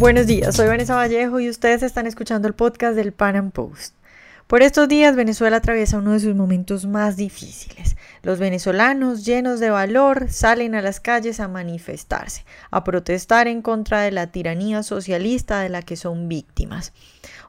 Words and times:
Buenos 0.00 0.26
días, 0.26 0.56
soy 0.56 0.66
Vanessa 0.66 0.94
Vallejo 0.94 1.40
y 1.40 1.50
ustedes 1.50 1.82
están 1.82 2.06
escuchando 2.06 2.48
el 2.48 2.54
podcast 2.54 2.96
del 2.96 3.12
Pan 3.12 3.36
Am 3.36 3.50
Post. 3.50 3.94
Por 4.46 4.62
estos 4.62 4.88
días 4.88 5.14
Venezuela 5.14 5.58
atraviesa 5.58 5.98
uno 5.98 6.12
de 6.12 6.20
sus 6.20 6.34
momentos 6.34 6.86
más 6.86 7.18
difíciles. 7.18 7.96
Los 8.22 8.38
venezolanos 8.38 9.26
llenos 9.26 9.60
de 9.60 9.68
valor 9.68 10.30
salen 10.30 10.74
a 10.74 10.80
las 10.80 11.00
calles 11.00 11.38
a 11.38 11.48
manifestarse, 11.48 12.46
a 12.70 12.82
protestar 12.82 13.46
en 13.46 13.60
contra 13.60 14.00
de 14.00 14.10
la 14.10 14.28
tiranía 14.28 14.82
socialista 14.82 15.60
de 15.60 15.68
la 15.68 15.82
que 15.82 15.96
son 15.96 16.28
víctimas. 16.28 16.94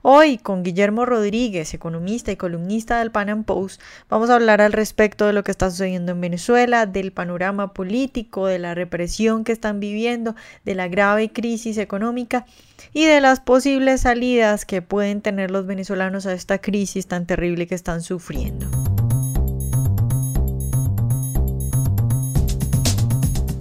Hoy, 0.03 0.39
con 0.39 0.63
Guillermo 0.63 1.05
Rodríguez, 1.05 1.75
economista 1.75 2.31
y 2.31 2.35
columnista 2.35 2.97
del 2.97 3.11
Pan 3.11 3.29
Am 3.29 3.43
Post, 3.43 3.79
vamos 4.09 4.31
a 4.31 4.35
hablar 4.35 4.59
al 4.59 4.73
respecto 4.73 5.27
de 5.27 5.33
lo 5.33 5.43
que 5.43 5.51
está 5.51 5.69
sucediendo 5.69 6.13
en 6.13 6.21
Venezuela, 6.21 6.87
del 6.87 7.11
panorama 7.11 7.73
político, 7.73 8.47
de 8.47 8.57
la 8.57 8.73
represión 8.73 9.43
que 9.43 9.51
están 9.51 9.79
viviendo, 9.79 10.35
de 10.65 10.73
la 10.73 10.87
grave 10.87 11.31
crisis 11.31 11.77
económica 11.77 12.47
y 12.93 13.05
de 13.05 13.21
las 13.21 13.41
posibles 13.41 14.01
salidas 14.01 14.65
que 14.65 14.81
pueden 14.81 15.21
tener 15.21 15.51
los 15.51 15.67
venezolanos 15.67 16.25
a 16.25 16.33
esta 16.33 16.57
crisis 16.57 17.05
tan 17.05 17.27
terrible 17.27 17.67
que 17.67 17.75
están 17.75 18.01
sufriendo. 18.01 18.65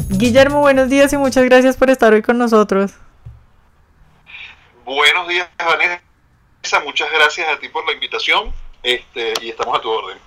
Guillermo, 0.09 0.61
buenos 0.61 0.88
días 0.88 1.13
y 1.13 1.19
muchas 1.19 1.45
gracias 1.45 1.77
por 1.77 1.91
estar 1.91 2.15
hoy 2.15 2.23
con 2.23 2.38
nosotros. 2.38 2.95
Buenos 4.87 5.29
días, 5.29 5.47
Vanessa. 5.59 6.10
Muchas 6.85 7.11
gracias 7.13 7.49
a 7.49 7.59
ti 7.59 7.69
por 7.69 7.87
la 7.87 7.93
invitación 7.93 8.53
este, 8.83 9.33
y 9.41 9.51
estamos 9.51 9.79
a 9.79 9.81
tu 9.81 9.91
orden. 9.91 10.19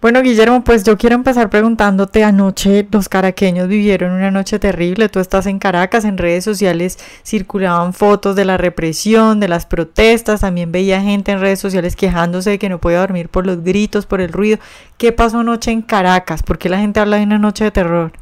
Bueno, 0.00 0.22
Guillermo, 0.22 0.62
pues 0.62 0.84
yo 0.84 0.96
quiero 0.96 1.16
empezar 1.16 1.50
preguntándote, 1.50 2.22
anoche 2.22 2.86
los 2.92 3.08
caraqueños 3.08 3.66
vivieron 3.66 4.12
una 4.12 4.30
noche 4.30 4.60
terrible, 4.60 5.08
tú 5.08 5.18
estás 5.18 5.46
en 5.46 5.58
Caracas, 5.58 6.04
en 6.04 6.18
redes 6.18 6.44
sociales 6.44 6.98
circulaban 7.24 7.92
fotos 7.92 8.36
de 8.36 8.44
la 8.44 8.56
represión, 8.56 9.40
de 9.40 9.48
las 9.48 9.66
protestas, 9.66 10.42
también 10.42 10.70
veía 10.70 11.00
gente 11.00 11.32
en 11.32 11.40
redes 11.40 11.58
sociales 11.58 11.96
quejándose 11.96 12.50
de 12.50 12.58
que 12.60 12.68
no 12.68 12.78
podía 12.78 13.00
dormir 13.00 13.28
por 13.28 13.44
los 13.44 13.64
gritos, 13.64 14.06
por 14.06 14.20
el 14.20 14.32
ruido. 14.32 14.58
¿Qué 14.98 15.10
pasó 15.10 15.40
anoche 15.40 15.72
en 15.72 15.82
Caracas? 15.82 16.44
¿Por 16.44 16.58
qué 16.58 16.68
la 16.68 16.78
gente 16.78 17.00
habla 17.00 17.16
de 17.16 17.24
una 17.24 17.38
noche 17.38 17.64
de 17.64 17.72
terror? 17.72 18.12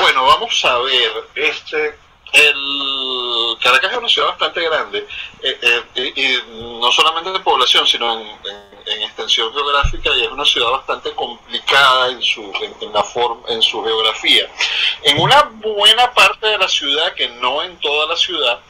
Bueno, 0.00 0.24
vamos 0.24 0.64
a 0.64 0.76
ver, 0.78 1.10
este, 1.36 1.94
el 2.32 3.56
Caracas 3.60 3.92
es 3.92 3.98
una 3.98 4.08
ciudad 4.08 4.28
bastante 4.28 4.62
grande, 4.62 5.06
eh, 5.42 5.82
eh, 5.94 6.12
y, 6.16 6.80
no 6.80 6.90
solamente 6.90 7.30
de 7.30 7.40
población, 7.40 7.86
sino 7.86 8.20
en, 8.20 8.60
extensión 9.02 9.52
geográfica, 9.52 10.10
y 10.16 10.24
es 10.24 10.30
una 10.30 10.44
ciudad 10.44 10.70
bastante 10.70 11.12
complicada 11.12 12.08
en 12.08 12.20
su, 12.22 12.42
en, 12.80 12.92
la 12.92 13.04
forma, 13.04 13.48
en 13.48 13.62
su 13.62 13.84
geografía. 13.84 14.50
En 15.04 15.20
una 15.20 15.42
buena 15.42 16.12
parte 16.12 16.48
de 16.48 16.58
la 16.58 16.66
ciudad, 16.66 17.14
que 17.14 17.28
no 17.28 17.62
en 17.62 17.78
toda 17.78 18.08
la 18.08 18.16
ciudad, 18.16 18.60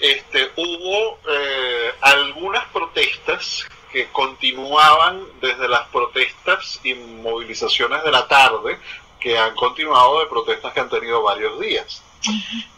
este, 0.00 0.50
hubo 0.56 1.18
eh, 1.28 1.94
algunas 2.00 2.66
protestas 2.68 3.64
que 3.92 4.10
continuaban 4.10 5.24
desde 5.40 5.68
las 5.68 5.86
protestas 5.88 6.80
y 6.82 6.94
movilizaciones 6.94 8.02
de 8.02 8.10
la 8.10 8.26
tarde, 8.26 8.78
que 9.20 9.38
han 9.38 9.54
continuado 9.54 10.20
de 10.20 10.26
protestas 10.26 10.72
que 10.72 10.80
han 10.80 10.88
tenido 10.90 11.22
varios 11.22 11.60
días 11.60 12.02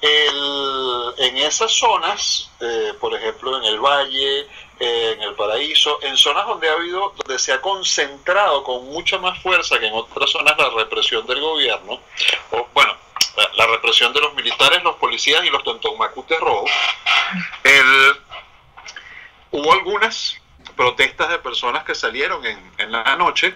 en 0.01 1.37
esas 1.39 1.73
zonas, 1.73 2.51
eh, 2.61 2.93
por 3.01 3.15
ejemplo 3.15 3.59
en 3.59 3.65
el 3.65 3.81
Valle, 3.81 4.47
en 4.79 5.23
el 5.23 5.35
Paraíso, 5.35 5.99
en 6.03 6.17
zonas 6.17 6.47
donde 6.47 6.69
ha 6.69 6.73
habido, 6.73 7.15
donde 7.17 7.39
se 7.39 7.53
ha 7.53 7.61
concentrado 7.61 8.65
con 8.65 8.85
mucha 8.87 9.19
más 9.19 9.41
fuerza 9.41 9.79
que 9.79 9.87
en 9.87 9.95
otras 9.95 10.31
zonas 10.31 10.57
la 10.59 10.71
represión 10.71 11.25
del 11.27 11.41
gobierno, 11.41 12.01
o 12.51 12.69
bueno, 12.75 12.97
la, 13.55 13.67
represión 13.67 14.13
de 14.13 14.21
los 14.21 14.35
militares, 14.35 14.83
los 14.83 14.97
policías 14.97 15.45
y 15.45 15.51
los 15.51 15.63
tontomacutes 15.63 16.41
rojos, 16.41 16.71
hubo 19.53 19.73
algunas 19.73 20.37
protestas 20.77 21.31
de 21.31 21.39
personas 21.39 21.85
que 21.85 21.95
salieron 21.95 22.45
en, 22.45 22.93
la 22.93 23.17
noche 23.17 23.55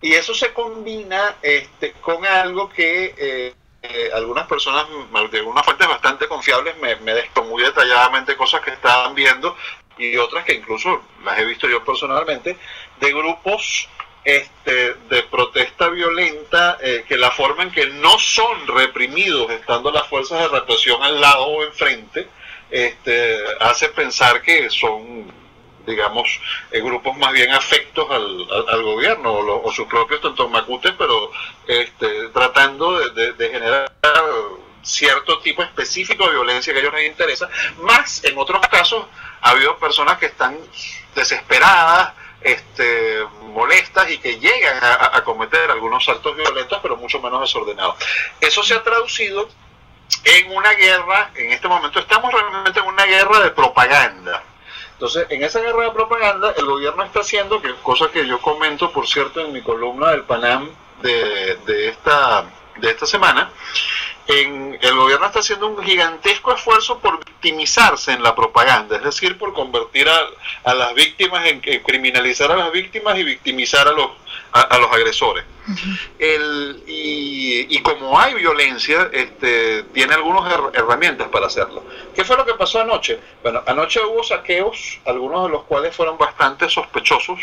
y 0.00 0.14
eso 0.14 0.34
se 0.34 0.52
combina 0.52 1.36
este, 1.42 1.92
con 1.92 2.24
algo 2.24 2.68
que 2.70 3.14
eh, 3.16 3.54
eh, 3.86 4.10
algunas 4.14 4.46
personas 4.46 4.86
de 5.30 5.38
algunas 5.38 5.62
fuentes 5.62 5.86
bastante 5.86 6.26
confiables 6.26 6.74
me, 6.78 6.96
me 6.96 7.12
muy 7.46 7.62
detalladamente 7.62 8.34
cosas 8.34 8.62
que 8.62 8.70
estaban 8.70 9.14
viendo 9.14 9.54
y 9.98 10.16
otras 10.16 10.44
que 10.44 10.54
incluso 10.54 11.02
las 11.22 11.38
he 11.38 11.44
visto 11.44 11.68
yo 11.68 11.84
personalmente 11.84 12.56
de 12.98 13.12
grupos 13.12 13.86
este, 14.24 14.94
de 14.94 15.22
protesta 15.24 15.90
violenta 15.90 16.78
eh, 16.80 17.04
que 17.06 17.18
la 17.18 17.30
forma 17.30 17.64
en 17.64 17.70
que 17.70 17.86
no 17.88 18.18
son 18.18 18.66
reprimidos 18.66 19.50
estando 19.50 19.90
las 19.92 20.08
fuerzas 20.08 20.40
de 20.40 20.48
represión 20.48 21.02
al 21.02 21.20
lado 21.20 21.44
o 21.44 21.62
enfrente 21.62 22.26
este, 22.70 23.38
hace 23.60 23.90
pensar 23.90 24.40
que 24.40 24.70
son 24.70 25.30
digamos, 25.86 26.40
eh, 26.70 26.80
grupos 26.80 27.16
más 27.16 27.32
bien 27.32 27.50
afectos 27.52 28.10
al, 28.10 28.46
al, 28.68 28.82
gobierno 28.82 29.32
o, 29.32 29.72
sus 29.72 29.86
propios 29.86 30.20
tontomacutes, 30.20 30.94
pero 30.96 31.30
este, 31.66 32.28
tratando 32.28 32.98
de, 33.10 33.34
generar 33.36 33.92
cierto 34.82 35.38
tipo 35.38 35.62
específico 35.62 36.26
de 36.26 36.32
violencia 36.32 36.72
que 36.72 36.78
a 36.78 36.82
ellos 36.82 36.94
les 36.94 37.10
interesa, 37.10 37.48
más 37.78 38.22
en 38.24 38.36
otros 38.38 38.66
casos 38.68 39.06
ha 39.40 39.50
habido 39.50 39.76
personas 39.78 40.18
que 40.18 40.26
están 40.26 40.58
desesperadas, 41.14 42.12
este, 42.40 43.24
molestas 43.52 44.10
y 44.10 44.18
que 44.18 44.38
llegan 44.38 44.82
a, 44.82 45.16
a 45.16 45.24
cometer 45.24 45.70
algunos 45.70 46.06
actos 46.08 46.36
violentos, 46.36 46.78
pero 46.82 46.96
mucho 46.96 47.20
menos 47.20 47.40
desordenados. 47.40 47.96
Eso 48.40 48.62
se 48.62 48.74
ha 48.74 48.82
traducido 48.82 49.48
en 50.24 50.54
una 50.54 50.72
guerra, 50.74 51.30
en 51.34 51.52
este 51.52 51.68
momento 51.68 51.98
estamos 51.98 52.32
realmente 52.32 52.78
en 52.80 52.86
una 52.86 53.04
guerra 53.04 53.40
de 53.40 53.50
propaganda 53.50 54.42
entonces, 54.94 55.26
en 55.30 55.42
esa 55.42 55.60
guerra 55.60 55.84
de 55.84 55.90
propaganda, 55.90 56.54
el 56.56 56.64
gobierno 56.64 57.02
está 57.02 57.20
haciendo, 57.20 57.60
que 57.60 57.74
cosa 57.82 58.10
que 58.12 58.26
yo 58.26 58.40
comento, 58.40 58.92
por 58.92 59.06
cierto, 59.06 59.40
en 59.40 59.52
mi 59.52 59.60
columna 59.60 60.10
del 60.10 60.22
Panam 60.22 60.70
de, 61.02 61.56
de 61.66 61.88
esta, 61.88 62.46
de 62.78 62.90
esta 62.90 63.04
semana, 63.04 63.50
en, 64.26 64.78
el 64.80 64.94
gobierno 64.96 65.26
está 65.26 65.40
haciendo 65.40 65.66
un 65.66 65.82
gigantesco 65.82 66.54
esfuerzo 66.54 66.98
por 66.98 67.18
victimizarse 67.18 68.12
en 68.12 68.22
la 68.22 68.34
propaganda, 68.34 68.96
es 68.96 69.04
decir, 69.04 69.38
por 69.38 69.52
convertir 69.52 70.08
a, 70.08 70.74
las 70.74 70.94
víctimas, 70.94 71.44
en, 71.46 71.60
criminalizar 71.60 72.50
a 72.50 72.56
las 72.56 72.72
víctimas 72.72 73.18
y 73.18 73.24
victimizar 73.24 73.86
a 73.86 73.92
los, 73.92 74.10
a, 74.52 74.78
los 74.78 74.90
agresores. 74.90 75.44
el, 76.18 76.82
y, 76.86 77.80
como 77.82 78.18
hay 78.18 78.34
violencia, 78.34 79.10
este, 79.12 79.82
tiene 79.92 80.14
algunas 80.14 80.52
herramientas 80.72 81.28
para 81.28 81.46
hacerlo. 81.46 81.84
¿Qué 82.14 82.24
fue 82.24 82.36
lo 82.36 82.46
que 82.46 82.54
pasó 82.54 82.80
anoche? 82.80 83.20
Bueno, 83.42 83.62
anoche 83.66 84.00
hubo 84.00 84.22
saqueos, 84.22 85.00
algunos 85.04 85.44
de 85.44 85.50
los 85.50 85.64
cuales 85.64 85.94
fueron 85.94 86.16
bastante 86.16 86.68
sospechosos. 86.70 87.40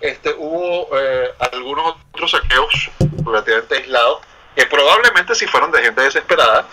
Este, 0.00 0.34
hubo 0.36 0.88
eh, 0.98 1.30
algunos 1.52 1.96
otros 2.12 2.32
saqueos 2.32 2.90
relativamente 3.24 3.76
aislados 3.76 4.20
que 4.56 4.66
probablemente 4.66 5.34
si 5.34 5.46
fueron 5.46 5.70
de 5.70 5.82
gente 5.82 6.00
desesperada. 6.00 6.66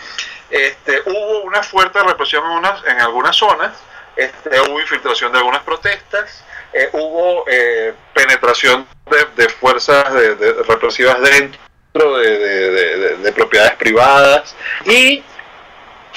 Este, 0.50 1.02
hubo 1.06 1.42
una 1.42 1.62
fuerte 1.62 2.00
represión 2.00 2.44
en, 2.46 2.52
unas, 2.52 2.84
en 2.86 3.02
algunas 3.02 3.36
zonas, 3.36 3.74
este, 4.16 4.62
hubo 4.62 4.80
infiltración 4.80 5.32
de 5.32 5.40
algunas 5.40 5.64
protestas, 5.64 6.44
eh, 6.72 6.90
hubo 6.94 7.44
eh, 7.48 7.94
penetración 8.14 8.88
de, 9.36 9.50
fuerzas 9.50 10.14
de, 10.14 10.64
represivas 10.68 11.20
dentro 11.22 12.18
de, 12.18 13.34
propiedades 13.36 13.74
privadas 13.76 14.56
y 14.86 15.24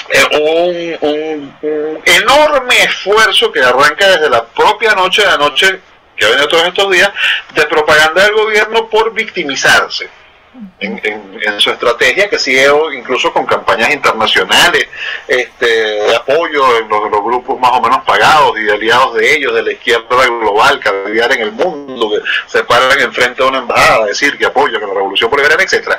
eh, 0.08 0.26
hubo 0.38 1.08
un, 1.08 2.02
enorme 2.04 2.84
esfuerzo 2.84 3.50
que 3.50 3.60
arranca 3.60 4.06
desde 4.06 4.30
la 4.30 4.44
propia 4.46 4.94
noche 4.94 5.22
de 5.22 5.28
anoche, 5.28 5.80
que 6.14 6.24
ha 6.24 6.28
venido 6.28 6.48
todos 6.48 6.64
estos 6.64 6.90
días, 6.90 7.10
de 7.54 7.66
propaganda 7.66 8.22
del 8.22 8.34
gobierno 8.34 8.88
por 8.88 9.12
victimizarse 9.12 10.08
en, 10.80 11.60
su 11.60 11.70
estrategia, 11.70 12.28
que 12.28 12.38
sigue 12.38 12.68
incluso 12.96 13.32
con 13.32 13.46
campañas 13.46 13.92
internacionales 13.92 14.86
este, 15.26 15.66
de 15.66 16.16
apoyo 16.16 16.78
en 16.78 16.88
los, 16.88 17.10
grupos 17.24 17.58
más 17.58 17.72
o 17.72 17.80
menos 17.80 18.04
pagados 18.04 18.58
y 18.58 18.68
aliados 18.68 19.14
de 19.14 19.34
ellos, 19.34 19.54
de 19.54 19.62
la 19.62 19.72
izquierda 19.72 20.26
global, 20.26 20.80
que 20.80 20.88
en 20.88 21.40
el 21.40 21.52
mundo, 21.52 22.10
que 22.10 22.20
se 22.46 22.64
paran 22.64 22.98
enfrente 23.00 23.42
de 23.42 23.48
una 23.48 23.58
embajada 23.58 24.04
a 24.04 24.06
decir 24.06 24.36
que 24.36 24.46
apoyan 24.46 24.80
la 24.80 24.88
revolución 24.88 25.30
bolivariana, 25.30 25.62
etcétera. 25.62 25.98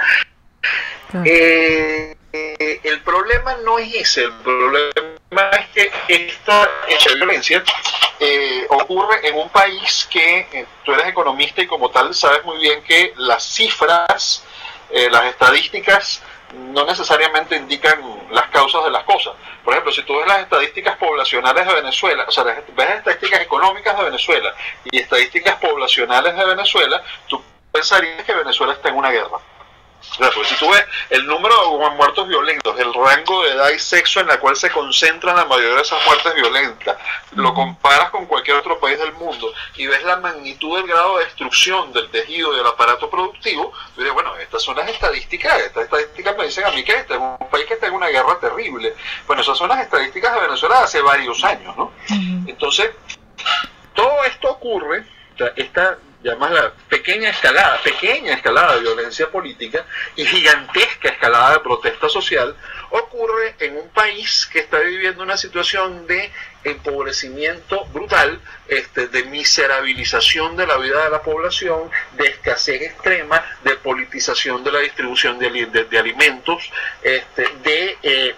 Eh, 1.24 2.17
eh, 2.34 2.80
el 2.84 3.02
problema 3.02 3.56
no 3.64 3.80
es 3.80 3.94
ese, 3.94 4.24
el 4.26 4.34
problema 4.34 5.50
es 5.60 5.68
que 5.74 5.92
esta 6.08 6.70
hecha 6.88 7.14
violencia 7.16 7.64
eh, 8.20 8.66
ocurre 8.70 9.28
en 9.28 9.38
un 9.38 9.50
país 9.50 10.08
que 10.12 10.66
tú 10.84 10.94
eres 10.94 11.08
economista 11.08 11.62
y 11.62 11.68
como 11.68 11.90
tal 11.90 12.14
sabes 12.14 12.44
muy 12.44 12.58
bien 12.60 12.82
que 12.84 13.14
las 13.18 13.44
cifras 13.44 14.44
eh, 14.90 15.10
las 15.10 15.26
estadísticas 15.26 16.22
no 16.54 16.86
necesariamente 16.86 17.58
indican 17.58 18.00
las 18.32 18.48
causas 18.50 18.86
de 18.86 18.92
las 18.92 19.04
cosas. 19.04 19.34
Por 19.64 19.74
ejemplo, 19.74 19.92
si 19.92 20.04
tú 20.04 20.18
ves 20.18 20.28
las 20.28 20.40
estadísticas 20.40 20.96
poblacionales 20.98 21.68
de 21.68 21.74
Venezuela, 21.74 22.26
o 22.26 22.32
sea, 22.32 22.44
ves 22.44 22.90
estadísticas 22.90 23.42
económicas 23.42 23.98
de 23.98 24.06
Venezuela 24.06 24.56
y 24.86 25.00
estadísticas 25.00 25.58
poblacionales 25.58 26.36
de 26.36 26.46
Venezuela, 26.46 27.04
tú 27.28 27.44
pensarías 27.72 28.24
que 28.24 28.34
Venezuela 28.34 28.74
está 28.74 28.90
en 28.90 28.96
una 28.96 29.12
guerra. 29.12 29.38
Si 30.02 30.56
tú 30.56 30.70
ves 30.70 30.86
el 31.10 31.26
número 31.26 31.56
de 31.80 31.90
muertos 31.96 32.28
violentos, 32.28 32.80
el 32.80 32.94
rango 32.94 33.44
de 33.44 33.52
edad 33.52 33.70
y 33.70 33.80
sexo 33.80 34.20
en 34.20 34.28
la 34.28 34.40
cual 34.40 34.56
se 34.56 34.70
concentran 34.70 35.36
la 35.36 35.46
mayoría 35.46 35.76
de 35.76 35.82
esas 35.82 36.04
muertes 36.06 36.34
violentas, 36.36 36.98
lo 37.34 37.54
comparas 37.54 38.10
con 38.10 38.26
cualquier 38.26 38.58
otro 38.58 38.80
país 38.80 38.98
del 39.00 39.14
mundo 39.14 39.52
y 39.76 39.88
ves 39.88 40.04
la 40.04 40.18
magnitud 40.18 40.78
del 40.78 40.88
grado 40.88 41.18
de 41.18 41.26
destrucción 41.26 41.92
del 41.94 42.10
tejido 42.10 42.54
y 42.54 42.58
del 42.58 42.68
aparato 42.68 43.10
productivo, 43.10 43.74
tú 43.96 44.02
dices, 44.02 44.14
bueno, 44.14 44.36
estas 44.38 44.64
son 44.64 44.78
las 44.78 44.90
estadísticas, 44.90 45.60
estas 45.60 45.84
estadísticas 45.84 46.38
me 46.38 46.46
dicen 46.46 46.66
a 46.66 46.72
mí 46.72 46.84
que 46.84 46.96
este 46.96 47.14
es 47.14 47.20
un 47.20 47.50
país 47.50 47.66
que 47.66 47.74
está 47.76 47.88
en 47.88 47.94
una 47.94 48.08
guerra 48.08 48.40
terrible. 48.40 48.96
Bueno, 49.26 49.42
esas 49.42 49.58
son 49.58 49.70
las 49.70 49.80
estadísticas 49.80 50.34
de 50.34 50.42
Venezuela 50.42 50.78
de 50.78 50.84
hace 50.84 51.02
varios 51.02 51.44
años, 51.44 51.76
¿no? 51.76 51.92
Entonces, 52.48 52.92
todo 53.94 54.24
esto 54.26 54.50
ocurre, 54.50 55.06
esta 55.56 55.98
llamas 56.28 56.52
la 56.52 56.74
pequeña 56.90 57.30
escalada, 57.30 57.82
pequeña 57.84 58.34
escalada 58.34 58.76
de 58.76 58.82
violencia 58.82 59.30
política 59.30 59.86
y 60.16 60.26
gigantesca 60.26 61.10
escalada 61.10 61.54
de 61.54 61.60
protesta 61.62 62.10
social, 62.10 62.56
ocurre 62.90 63.56
en 63.60 63.78
un 63.78 63.90
país 63.90 64.46
que 64.52 64.60
está 64.60 64.80
viviendo 64.80 65.24
una 65.24 65.38
situación 65.38 66.06
de 66.08 66.32
empobrecimiento 66.64 67.86
brutal, 67.86 68.40
este, 68.68 69.08
de 69.08 69.24
miserabilización 69.24 70.58
de 70.58 70.68
la 70.68 70.78
vida 70.78 71.06
de 71.06 71.10
la 71.10 71.22
población, 71.22 71.90
de 72.14 72.28
escasez 72.28 72.82
extrema, 72.82 73.44
de 73.64 73.76
politización 73.78 74.64
de 74.64 74.72
la 74.72 74.80
distribución 74.80 75.40
de, 75.40 75.86
de, 75.90 76.00
alimentos, 76.00 76.70
este, 77.02 77.48
de 77.64 77.98
eh, 78.04 78.36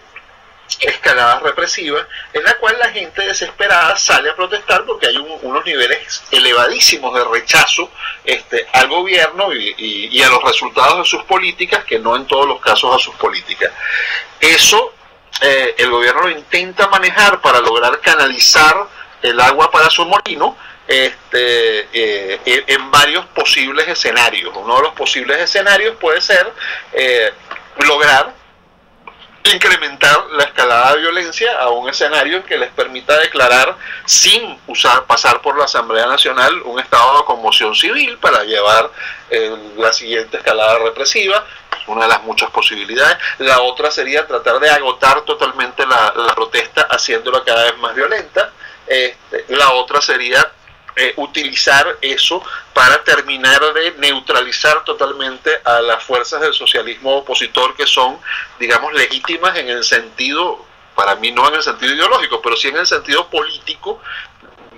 escalada 0.80 1.39
represiva, 1.39 2.07
en 2.33 2.44
la 2.44 2.56
cual 2.57 2.77
la 2.80 2.89
gente 2.89 3.21
desesperada 3.21 3.98
sale 3.98 4.30
a 4.30 4.36
protestar 4.36 4.86
porque 4.86 5.07
hay 5.07 5.18
unos 5.18 5.66
niveles 5.66 6.24
elevadísimos 6.31 7.13
de 7.13 7.24
rechazo 7.25 7.92
este, 8.24 8.68
al 8.74 8.88
gobierno 8.88 9.54
y, 9.54 10.21
a 10.21 10.30
los 10.30 10.44
resultados 10.44 11.00
de 11.00 11.06
sus 11.06 11.24
políticas, 11.24 11.83
que 11.86 12.00
no 12.00 12.16
en 12.16 12.25
todos 12.25 12.48
los 12.48 12.60
casos 12.60 12.95
a 12.95 13.00
sus 13.00 13.16
políticas. 13.16 13.71
Eso 14.39 14.94
eh, 15.42 15.75
el 15.77 15.89
gobierno 15.89 16.24
lo 16.24 16.30
intenta 16.30 16.88
manejar 16.88 17.42
para 17.42 17.60
lograr 17.60 18.00
canalizar 18.01 18.75
el 19.22 19.39
agua 19.39 19.69
para 19.72 19.89
su 19.89 20.06
molino, 20.06 20.56
este, 20.88 21.88
eh, 21.94 22.63
en 22.68 22.89
varios 22.89 23.25
posibles 23.27 23.88
escenarios. 23.88 24.51
Uno 24.56 24.77
de 24.77 24.81
los 24.83 24.94
posibles 24.94 25.39
escenarios 25.39 25.95
puede 25.98 26.19
ser 26.19 26.51
eh, 26.94 27.31
lograr 27.86 28.33
incrementar 29.44 30.25
la 30.31 30.44
escalada 30.44 30.94
de 30.94 31.01
violencia 31.01 31.59
a 31.59 31.69
un 31.69 31.89
escenario 31.89 32.38
en 32.38 32.44
que 32.44 32.57
les 32.57 32.69
permita 32.71 33.18
declarar 33.18 33.75
sin 34.06 34.59
usar 34.68 35.06
pasar 35.06 35.41
por 35.41 35.57
la 35.57 35.65
Asamblea 35.65 36.06
Nacional 36.07 36.62
un 36.63 36.80
estado 36.80 37.19
de 37.19 37.25
conmoción 37.25 37.74
civil 37.75 38.18
para 38.18 38.44
llevar 38.44 38.91
eh, 39.30 39.56
la 39.77 39.91
siguiente 39.94 40.38
escalada 40.38 40.80
represiva 40.80 41.45
una 41.89 42.03
de 42.03 42.09
las 42.09 42.24
muchas 42.24 42.50
posibilidades. 42.51 43.18
La 43.39 43.62
otra 43.62 43.91
sería 43.91 44.25
tratar 44.27 44.59
de 44.59 44.69
agotar 44.69 45.21
totalmente 45.21 45.86
la, 45.86 46.13
protesta 46.36 46.83
haciéndola 46.83 47.44
cada 47.44 47.63
vez 47.63 47.77
más 47.80 47.95
violenta. 47.95 48.51
Este, 48.88 49.45
la 49.50 49.71
otra 49.74 50.01
sería 50.01 50.51
eh, 50.95 51.13
utilizar 51.18 51.97
eso 52.01 52.44
para 52.74 53.03
terminar 53.03 53.62
de 53.74 53.91
neutralizar 54.00 54.83
totalmente 54.83 55.50
a 55.63 55.81
las 55.81 56.03
fuerzas 56.03 56.41
del 56.41 56.53
socialismo 56.53 57.18
opositor 57.18 57.75
que 57.75 57.88
son, 57.88 58.18
digamos, 58.59 58.94
legítimas 58.94 59.57
en 59.57 59.69
el 59.69 59.83
sentido, 59.83 60.65
para 60.95 61.15
mí 61.15 61.31
no 61.31 61.47
en 61.47 61.56
el 61.56 61.63
sentido 61.63 61.94
ideológico, 61.94 62.41
pero 62.41 62.56
sí 62.56 62.68
en 62.69 62.77
el 62.77 62.88
sentido 62.88 63.30
político, 63.30 64.01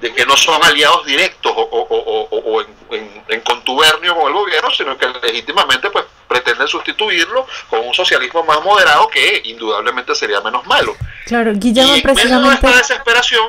de 0.01 0.13
que 0.13 0.25
no 0.25 0.35
son 0.35 0.61
aliados 0.63 1.05
directos 1.05 1.53
o, 1.55 2.63
en, 2.91 3.41
contubernio 3.41 4.15
con 4.15 4.27
el 4.27 4.33
gobierno, 4.33 4.71
sino 4.71 4.97
que 4.97 5.07
legítimamente 5.21 5.89
pues 5.91 6.05
pretenden 6.27 6.67
sustituirlo 6.67 7.45
con 7.69 7.87
un 7.87 7.93
socialismo 7.93 8.43
más 8.43 8.61
moderado 8.63 9.07
que 9.07 9.41
indudablemente 9.45 10.15
sería 10.15 10.41
menos 10.41 10.65
malo. 10.65 10.95
Claro, 11.25 11.51
Guillermo, 11.53 11.93
precisamente... 12.01 12.67
desesperación, 12.67 13.47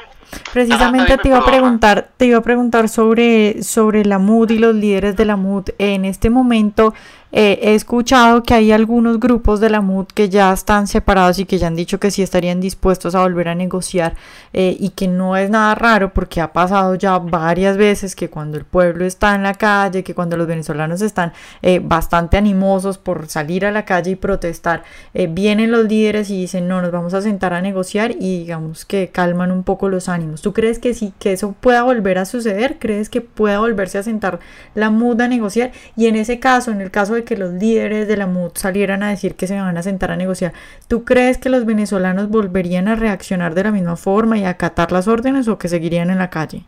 Precisamente 0.53 1.19
te 1.19 1.29
iba 1.29 1.39
a 1.39 1.45
preguntar, 1.45 2.11
te 2.17 2.27
iba 2.27 2.39
a 2.39 2.43
preguntar 2.43 2.89
sobre, 2.89 3.63
sobre 3.63 4.05
la 4.05 4.19
MUD 4.19 4.51
y 4.51 4.59
los 4.59 4.75
líderes 4.75 5.17
de 5.17 5.25
la 5.25 5.37
MUD. 5.37 5.71
En 5.79 6.05
este 6.05 6.31
momento, 6.31 6.95
eh, 7.33 7.59
he 7.63 7.75
escuchado 7.75 8.43
que 8.43 8.53
hay 8.53 8.73
algunos 8.73 9.19
grupos 9.19 9.59
de 9.59 9.71
la 9.71 9.81
MUD 9.81 10.07
que 10.09 10.29
ya 10.29 10.53
están 10.53 10.87
separados 10.87 11.39
y 11.39 11.47
que 11.47 11.57
ya 11.57 11.67
han 11.67 11.75
dicho 11.75 11.99
que 11.99 12.11
sí 12.11 12.23
estarían 12.23 12.61
dispuestos 12.61 13.15
a 13.15 13.23
volver 13.23 13.49
a 13.49 13.55
negociar 13.55 14.15
eh, 14.53 14.77
y 14.79 14.91
que 14.91 15.09
no 15.09 15.37
es 15.37 15.49
nada 15.49 15.75
raro 15.75 16.13
porque 16.13 16.43
ha 16.43 16.53
pasado 16.53 16.95
ya 16.95 17.19
varias 17.19 17.79
veces 17.79 18.15
que 18.15 18.29
cuando 18.29 18.59
el 18.59 18.67
pueblo 18.67 19.07
está 19.07 19.35
en 19.35 19.43
la 19.43 19.55
calle, 19.55 20.05
que 20.05 20.15
cuando 20.15 20.37
los 20.37 20.47
venezolanos 20.47 21.01
están 21.01 21.33
eh, 21.63 21.81
bastante 21.83 22.37
animosos 22.37 22.99
por 22.99 23.27
salir 23.29 23.65
a 23.65 23.73
la 23.73 23.87
calle 23.87 24.13
y 24.13 24.17
protestar, 24.17 24.83
vienen 25.31 25.71
los 25.73 25.87
líderes 25.87 26.29
y 26.31 26.37
dicen 26.37 26.69
no, 26.69 26.83
nos 26.83 26.91
vamos 26.91 27.15
a 27.15 27.23
sentar 27.23 27.55
a 27.55 27.63
negociar 27.63 28.13
y 28.13 28.41
digamos 28.41 28.85
que 28.85 29.09
calman 29.09 29.51
un 29.51 29.63
poco 29.63 29.89
los 29.89 30.09
ánimos. 30.09 30.43
¿Tú 30.43 30.53
crees 30.53 30.79
que 30.79 30.93
sí, 30.95 31.15
que 31.19 31.33
eso 31.33 31.55
pueda 31.59 31.83
volver 31.83 32.19
a 32.19 32.25
suceder? 32.25 32.79
¿Crees 32.79 33.09
que 33.09 33.21
pueda 33.21 33.59
volverse 33.61 33.99
a 33.99 34.03
sentar 34.03 34.41
la 34.75 34.91
MUD 34.91 35.21
a 35.23 35.29
negociar? 35.29 35.73
Y 35.97 36.07
en 36.07 36.17
ese 36.17 36.39
caso, 36.39 36.71
en 36.71 36.81
el 36.81 36.91
caso 36.91 37.15
de 37.15 37.22
que 37.25 37.37
los 37.37 37.51
líderes 37.53 38.09
de 38.09 38.17
la 38.17 38.27
MUD 38.27 38.53
salieran 38.55 39.03
a 39.03 39.11
decir 39.11 39.37
que 39.37 39.47
se 39.47 39.61
van 39.61 39.77
a 39.77 39.83
sentar 39.83 40.11
a 40.11 40.17
negociar, 40.17 40.53
¿tú 40.89 41.05
crees 41.05 41.39
que 41.39 41.49
los 41.49 41.65
venezolanos 41.65 42.29
volverían 42.29 42.89
a 42.89 42.95
reaccionar 42.95 43.55
de 43.55 43.65
la 43.65 43.71
misma 43.71 43.97
forma 43.97 44.39
y 44.39 44.45
a 44.45 44.51
acatar 44.51 44.93
las 44.93 45.09
órdenes 45.09 45.49
o 45.49 45.59
que 45.59 45.69
seguirían 45.69 46.11
en 46.11 46.19
la 46.19 46.31
calle? 46.31 46.65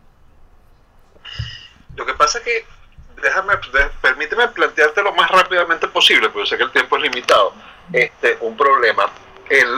Lo 1.95 2.05
que 2.05 2.13
pasa 2.13 2.39
es 2.39 2.43
que, 2.43 2.65
déjame, 3.21 3.53
permíteme 4.01 4.47
plantearte 4.49 5.01
lo 5.01 5.13
más 5.13 5.29
rápidamente 5.31 5.87
posible, 5.87 6.29
porque 6.29 6.49
sé 6.49 6.57
que 6.57 6.63
el 6.63 6.71
tiempo 6.71 6.97
es 6.97 7.03
limitado, 7.03 7.53
este, 7.93 8.37
un 8.41 8.57
problema. 8.57 9.09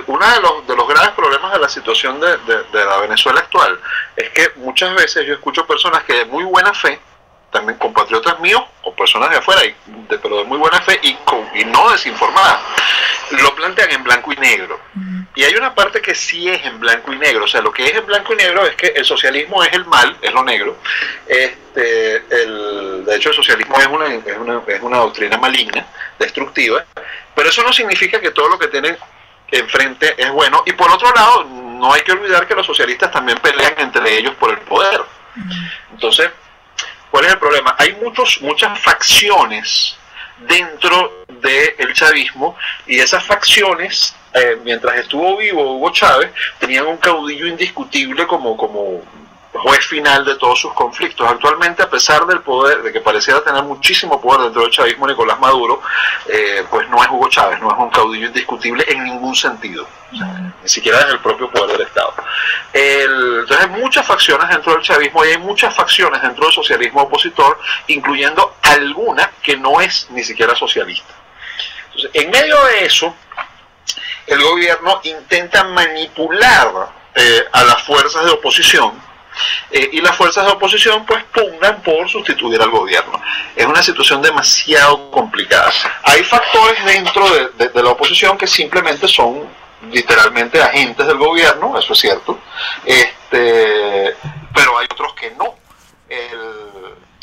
Uno 0.07 0.25
de 0.33 0.41
los, 0.41 0.67
de 0.67 0.75
los 0.75 0.87
graves 0.87 1.11
problemas 1.11 1.51
de 1.51 1.59
la 1.59 1.67
situación 1.67 2.19
de, 2.21 2.37
de 2.37 2.85
la 2.85 2.97
Venezuela 3.01 3.41
actual 3.41 3.77
es 4.15 4.29
que 4.29 4.51
muchas 4.55 4.95
veces 4.95 5.27
yo 5.27 5.33
escucho 5.33 5.67
personas 5.67 6.03
que 6.03 6.13
de 6.13 6.25
muy 6.25 6.45
buena 6.45 6.73
fe 6.73 6.99
también 7.51 7.77
compatriotas 7.77 8.39
míos 8.39 8.63
o 8.83 8.93
personas 8.93 9.29
de 9.29 9.37
afuera, 9.37 9.63
y 9.65 9.75
de, 10.09 10.17
pero 10.19 10.37
de 10.37 10.43
muy 10.43 10.57
buena 10.57 10.81
fe 10.81 10.99
y, 11.01 11.17
y 11.55 11.65
no 11.65 11.89
desinformadas, 11.89 12.59
lo 13.31 13.55
plantean 13.55 13.91
en 13.91 14.03
blanco 14.03 14.31
y 14.33 14.35
negro. 14.37 14.79
Y 15.35 15.43
hay 15.43 15.53
una 15.55 15.75
parte 15.75 16.01
que 16.01 16.15
sí 16.15 16.49
es 16.49 16.65
en 16.65 16.79
blanco 16.79 17.13
y 17.13 17.17
negro, 17.17 17.45
o 17.45 17.47
sea, 17.47 17.61
lo 17.61 17.71
que 17.71 17.85
es 17.85 17.95
en 17.95 18.05
blanco 18.05 18.33
y 18.33 18.37
negro 18.37 18.65
es 18.65 18.75
que 18.75 18.87
el 18.87 19.05
socialismo 19.05 19.63
es 19.63 19.71
el 19.73 19.85
mal, 19.85 20.17
es 20.21 20.33
lo 20.33 20.43
negro. 20.43 20.77
Este, 21.27 22.15
el, 22.15 23.05
de 23.05 23.15
hecho, 23.15 23.29
el 23.29 23.35
socialismo 23.35 23.77
es 23.77 23.87
una, 23.87 24.07
es, 24.07 24.37
una, 24.37 24.61
es 24.67 24.81
una 24.81 24.97
doctrina 24.97 25.37
maligna, 25.37 25.85
destructiva, 26.17 26.83
pero 27.35 27.49
eso 27.49 27.61
no 27.61 27.71
significa 27.71 28.19
que 28.19 28.31
todo 28.31 28.49
lo 28.49 28.57
que 28.57 28.67
tienen 28.67 28.97
enfrente 29.51 30.15
es 30.17 30.31
bueno. 30.31 30.63
Y 30.65 30.73
por 30.73 30.89
otro 30.91 31.13
lado, 31.13 31.43
no 31.43 31.93
hay 31.93 32.01
que 32.01 32.13
olvidar 32.13 32.47
que 32.47 32.55
los 32.55 32.65
socialistas 32.65 33.11
también 33.11 33.37
pelean 33.37 33.75
entre 33.77 34.17
ellos 34.17 34.33
por 34.35 34.49
el 34.49 34.59
poder. 34.59 35.01
Entonces, 35.91 36.31
¿Cuál 37.11 37.25
es 37.25 37.31
el 37.31 37.39
problema? 37.39 37.75
Hay 37.77 37.93
muchos, 38.01 38.41
muchas 38.41 38.79
facciones 38.79 39.97
dentro 40.39 41.25
del 41.27 41.93
chavismo 41.93 42.55
y 42.85 42.99
esas 42.99 43.23
facciones, 43.23 44.15
eh, 44.33 44.57
mientras 44.63 44.97
estuvo 44.97 45.37
vivo 45.37 45.75
Hugo 45.75 45.91
Chávez, 45.91 46.31
tenían 46.59 46.85
un 46.85 46.97
caudillo 46.97 47.47
indiscutible 47.47 48.27
como, 48.27 48.55
como 48.55 49.01
juez 49.57 49.85
final 49.85 50.25
de 50.25 50.35
todos 50.35 50.59
sus 50.59 50.73
conflictos. 50.73 51.29
Actualmente, 51.29 51.83
a 51.83 51.89
pesar 51.89 52.25
del 52.25 52.41
poder, 52.41 52.81
de 52.81 52.91
que 52.91 53.01
pareciera 53.01 53.43
tener 53.43 53.63
muchísimo 53.63 54.21
poder 54.21 54.43
dentro 54.43 54.61
del 54.63 54.71
chavismo 54.71 55.07
Nicolás 55.07 55.39
Maduro, 55.39 55.81
eh, 56.27 56.65
pues 56.69 56.87
no 56.89 57.03
es 57.03 57.09
Hugo 57.09 57.29
Chávez, 57.29 57.59
no 57.59 57.71
es 57.71 57.77
un 57.77 57.89
caudillo 57.89 58.27
indiscutible 58.27 58.85
en 58.87 59.03
ningún 59.03 59.35
sentido, 59.35 59.87
ni 60.11 60.69
siquiera 60.69 61.01
en 61.01 61.09
el 61.09 61.19
propio 61.19 61.49
poder 61.49 61.77
del 61.77 61.87
Estado. 61.87 62.13
entonces 62.73 63.59
hay 63.59 63.81
muchas 63.81 64.05
facciones 64.05 64.49
dentro 64.49 64.73
del 64.73 64.81
chavismo 64.81 65.25
y 65.25 65.29
hay 65.29 65.37
muchas 65.37 65.75
facciones 65.75 66.21
dentro 66.21 66.45
del 66.45 66.53
socialismo 66.53 67.01
opositor, 67.03 67.59
incluyendo 67.87 68.55
alguna 68.61 69.31
que 69.41 69.57
no 69.57 69.81
es 69.81 70.07
ni 70.11 70.23
siquiera 70.23 70.55
socialista. 70.55 71.13
Entonces, 71.87 72.11
en 72.13 72.29
medio 72.29 72.63
de 72.65 72.85
eso, 72.85 73.15
el 74.27 74.41
gobierno 74.43 74.99
intenta 75.03 75.63
manipular 75.63 76.89
eh, 77.15 77.45
a 77.51 77.63
las 77.63 77.81
fuerzas 77.83 78.25
de 78.25 78.31
oposición 78.31 79.06
eh, 79.71 79.89
y 79.93 80.01
las 80.01 80.15
fuerzas 80.15 80.45
de 80.45 80.51
oposición 80.51 81.05
pues 81.05 81.23
pugnan 81.25 81.81
por 81.81 82.09
sustituir 82.09 82.61
al 82.61 82.69
gobierno. 82.69 83.21
Es 83.55 83.65
una 83.65 83.81
situación 83.81 84.21
demasiado 84.21 85.11
complicada. 85.11 85.71
Hay 86.03 86.23
factores 86.23 86.83
dentro 86.85 87.25
de, 87.29 87.83
la 87.83 87.89
oposición 87.89 88.37
que 88.37 88.47
simplemente 88.47 89.07
son 89.07 89.47
literalmente 89.91 90.61
agentes 90.61 91.05
del 91.05 91.17
gobierno, 91.17 91.77
eso 91.77 91.93
es 91.93 91.99
cierto, 91.99 92.39
este, 92.83 94.15
pero 94.53 94.79
hay 94.79 94.87
otros 94.91 95.13
que 95.13 95.31
no. 95.31 95.55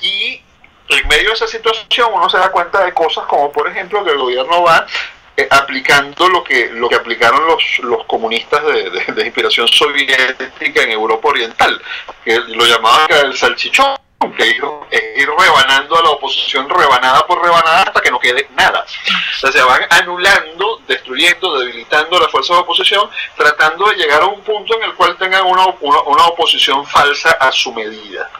y 0.01 0.41
en 0.89 1.09
medio 1.09 1.29
de 1.29 1.35
esa 1.35 1.47
situación 1.47 2.11
uno 2.13 2.29
se 2.29 2.39
da 2.39 2.51
cuenta 2.51 2.85
de 2.85 2.93
cosas 2.93 3.25
como 3.27 3.51
por 3.51 3.69
ejemplo 3.69 4.05
que 4.05 4.11
el 4.11 4.19
gobierno 4.19 4.63
va 4.63 4.87
eh, 5.37 5.49
aplicando 5.51 6.29
lo 6.29 6.45
que 6.45 6.71
lo 6.71 6.89
que 6.89 6.95
aplicaron 6.95 7.47
los, 7.47 7.63
los 7.81 8.05
comunistas 8.05 8.63
de, 8.65 9.25
inspiración 9.25 9.67
soviética 9.69 10.83
en 10.83 10.91
Europa 10.91 11.29
Oriental, 11.29 11.81
que 12.25 12.39
lo 12.39 12.65
llamaban 12.67 13.09
el 13.25 13.37
salchichón, 13.37 13.97
que 14.33 14.47
ir, 14.47 14.63
ir, 15.17 15.29
rebanando 15.29 15.99
a 15.99 16.03
la 16.03 16.11
oposición 16.11 16.69
rebanada 16.69 17.27
por 17.27 17.43
rebanada 17.43 17.83
hasta 17.83 18.01
que 18.01 18.11
no 18.11 18.19
quede 18.19 18.49
nada. 18.57 18.85
O 18.85 19.39
sea, 19.41 19.53
se 19.53 19.63
van 19.63 19.83
anulando, 19.91 20.81
destruyendo, 20.87 21.59
debilitando 21.59 22.19
las 22.19 22.31
fuerzas 22.31 22.57
de 22.57 22.63
oposición, 22.63 23.11
tratando 23.37 23.89
de 23.89 23.97
llegar 23.97 24.23
a 24.23 24.27
un 24.27 24.41
punto 24.43 24.77
en 24.77 24.85
el 24.85 24.95
cual 24.95 25.17
tengan 25.19 25.45
una, 25.45 25.67
una, 25.67 26.25
oposición 26.27 26.87
falsa 26.87 27.33
a 27.33 27.51
su 27.53 27.73
medida. 27.73 28.31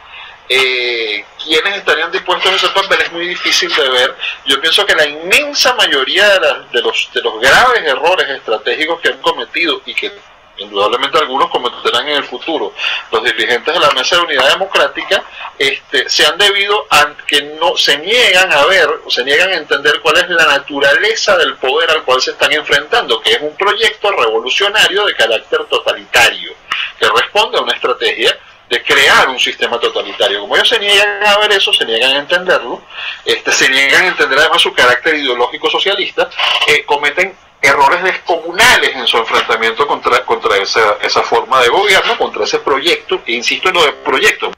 Eh, 0.47 1.25
¿Quiénes 1.43 1.77
estarían 1.77 2.11
dispuestos 2.11 2.51
a 2.51 2.55
ese 2.55 2.69
papel? 2.69 3.01
Es 3.01 3.11
muy 3.11 3.27
difícil 3.27 3.73
de 3.73 3.89
ver. 3.89 4.15
Yo 4.45 4.59
pienso 4.61 4.85
que 4.85 4.95
la 4.95 5.05
inmensa 5.05 5.73
mayoría 5.75 6.39
de, 6.39 6.47
de, 6.71 6.81
los, 6.81 7.09
de 7.13 7.21
los 7.21 7.39
graves 7.39 7.83
errores 7.83 8.29
estratégicos 8.29 8.99
que 9.01 9.09
han 9.09 9.21
cometido 9.21 9.81
y 9.85 9.93
que 9.93 10.11
indudablemente 10.57 11.17
algunos 11.17 11.49
cometerán 11.49 12.07
en 12.07 12.17
el 12.17 12.23
futuro, 12.23 12.73
los 13.11 13.23
dirigentes 13.23 13.73
de 13.73 13.79
la 13.79 13.91
Mesa 13.91 14.15
de 14.15 14.21
Unidad 14.21 14.49
Democrática 14.51 15.23
este, 15.57 16.09
se 16.09 16.25
han 16.25 16.37
debido 16.37 16.85
a 16.89 17.13
que 17.27 17.41
no 17.59 17.75
se 17.75 17.97
niegan 17.97 18.51
a 18.51 18.65
ver, 18.65 18.87
o 19.05 19.11
se 19.11 19.23
niegan 19.23 19.49
a 19.49 19.55
entender 19.55 19.99
cuál 20.01 20.17
es 20.17 20.29
la 20.29 20.45
naturaleza 20.45 21.37
del 21.37 21.55
poder 21.55 21.91
al 21.91 22.03
cual 22.03 22.21
se 22.21 22.31
están 22.31 22.53
enfrentando, 22.53 23.19
que 23.21 23.31
es 23.31 23.41
un 23.41 23.55
proyecto 23.55 24.11
revolucionario 24.11 25.05
de 25.05 25.15
carácter 25.15 25.65
totalitario, 25.65 26.53
que 26.99 27.09
responde 27.09 27.57
a 27.57 27.61
una 27.61 27.73
estrategia 27.73 28.37
de 28.69 28.83
crear 28.83 29.14
un 29.35 29.39
sistema 29.39 29.79
totalitario. 29.79 30.41
Como 30.41 30.55
ellos 30.55 30.69
se 30.69 30.79
niegan 30.79 31.25
a 31.25 31.37
ver 31.37 31.51
eso, 31.51 31.71
se 31.73 31.85
niegan 31.85 32.15
a 32.15 32.19
entenderlo, 32.19 32.81
este, 33.23 33.51
se 33.51 33.69
niegan 33.69 34.05
a 34.05 34.07
entender 34.07 34.39
además 34.39 34.61
su 34.61 34.73
carácter 34.73 35.15
ideológico 35.15 35.69
socialista, 35.69 36.29
eh, 36.67 36.83
cometen 36.85 37.35
errores 37.61 38.03
descomunales 38.03 38.95
en 38.95 39.07
su 39.07 39.17
enfrentamiento 39.17 39.87
contra, 39.87 40.23
contra 40.25 40.57
esa, 40.57 40.97
esa 41.01 41.23
forma 41.23 41.61
de 41.61 41.69
gobierno, 41.69 42.17
contra 42.17 42.43
ese 42.43 42.59
proyecto, 42.59 43.21
e 43.25 43.33
insisto 43.33 43.69
en 43.69 43.75
lo 43.75 43.83
de 43.85 43.91
proyecto. 43.91 44.51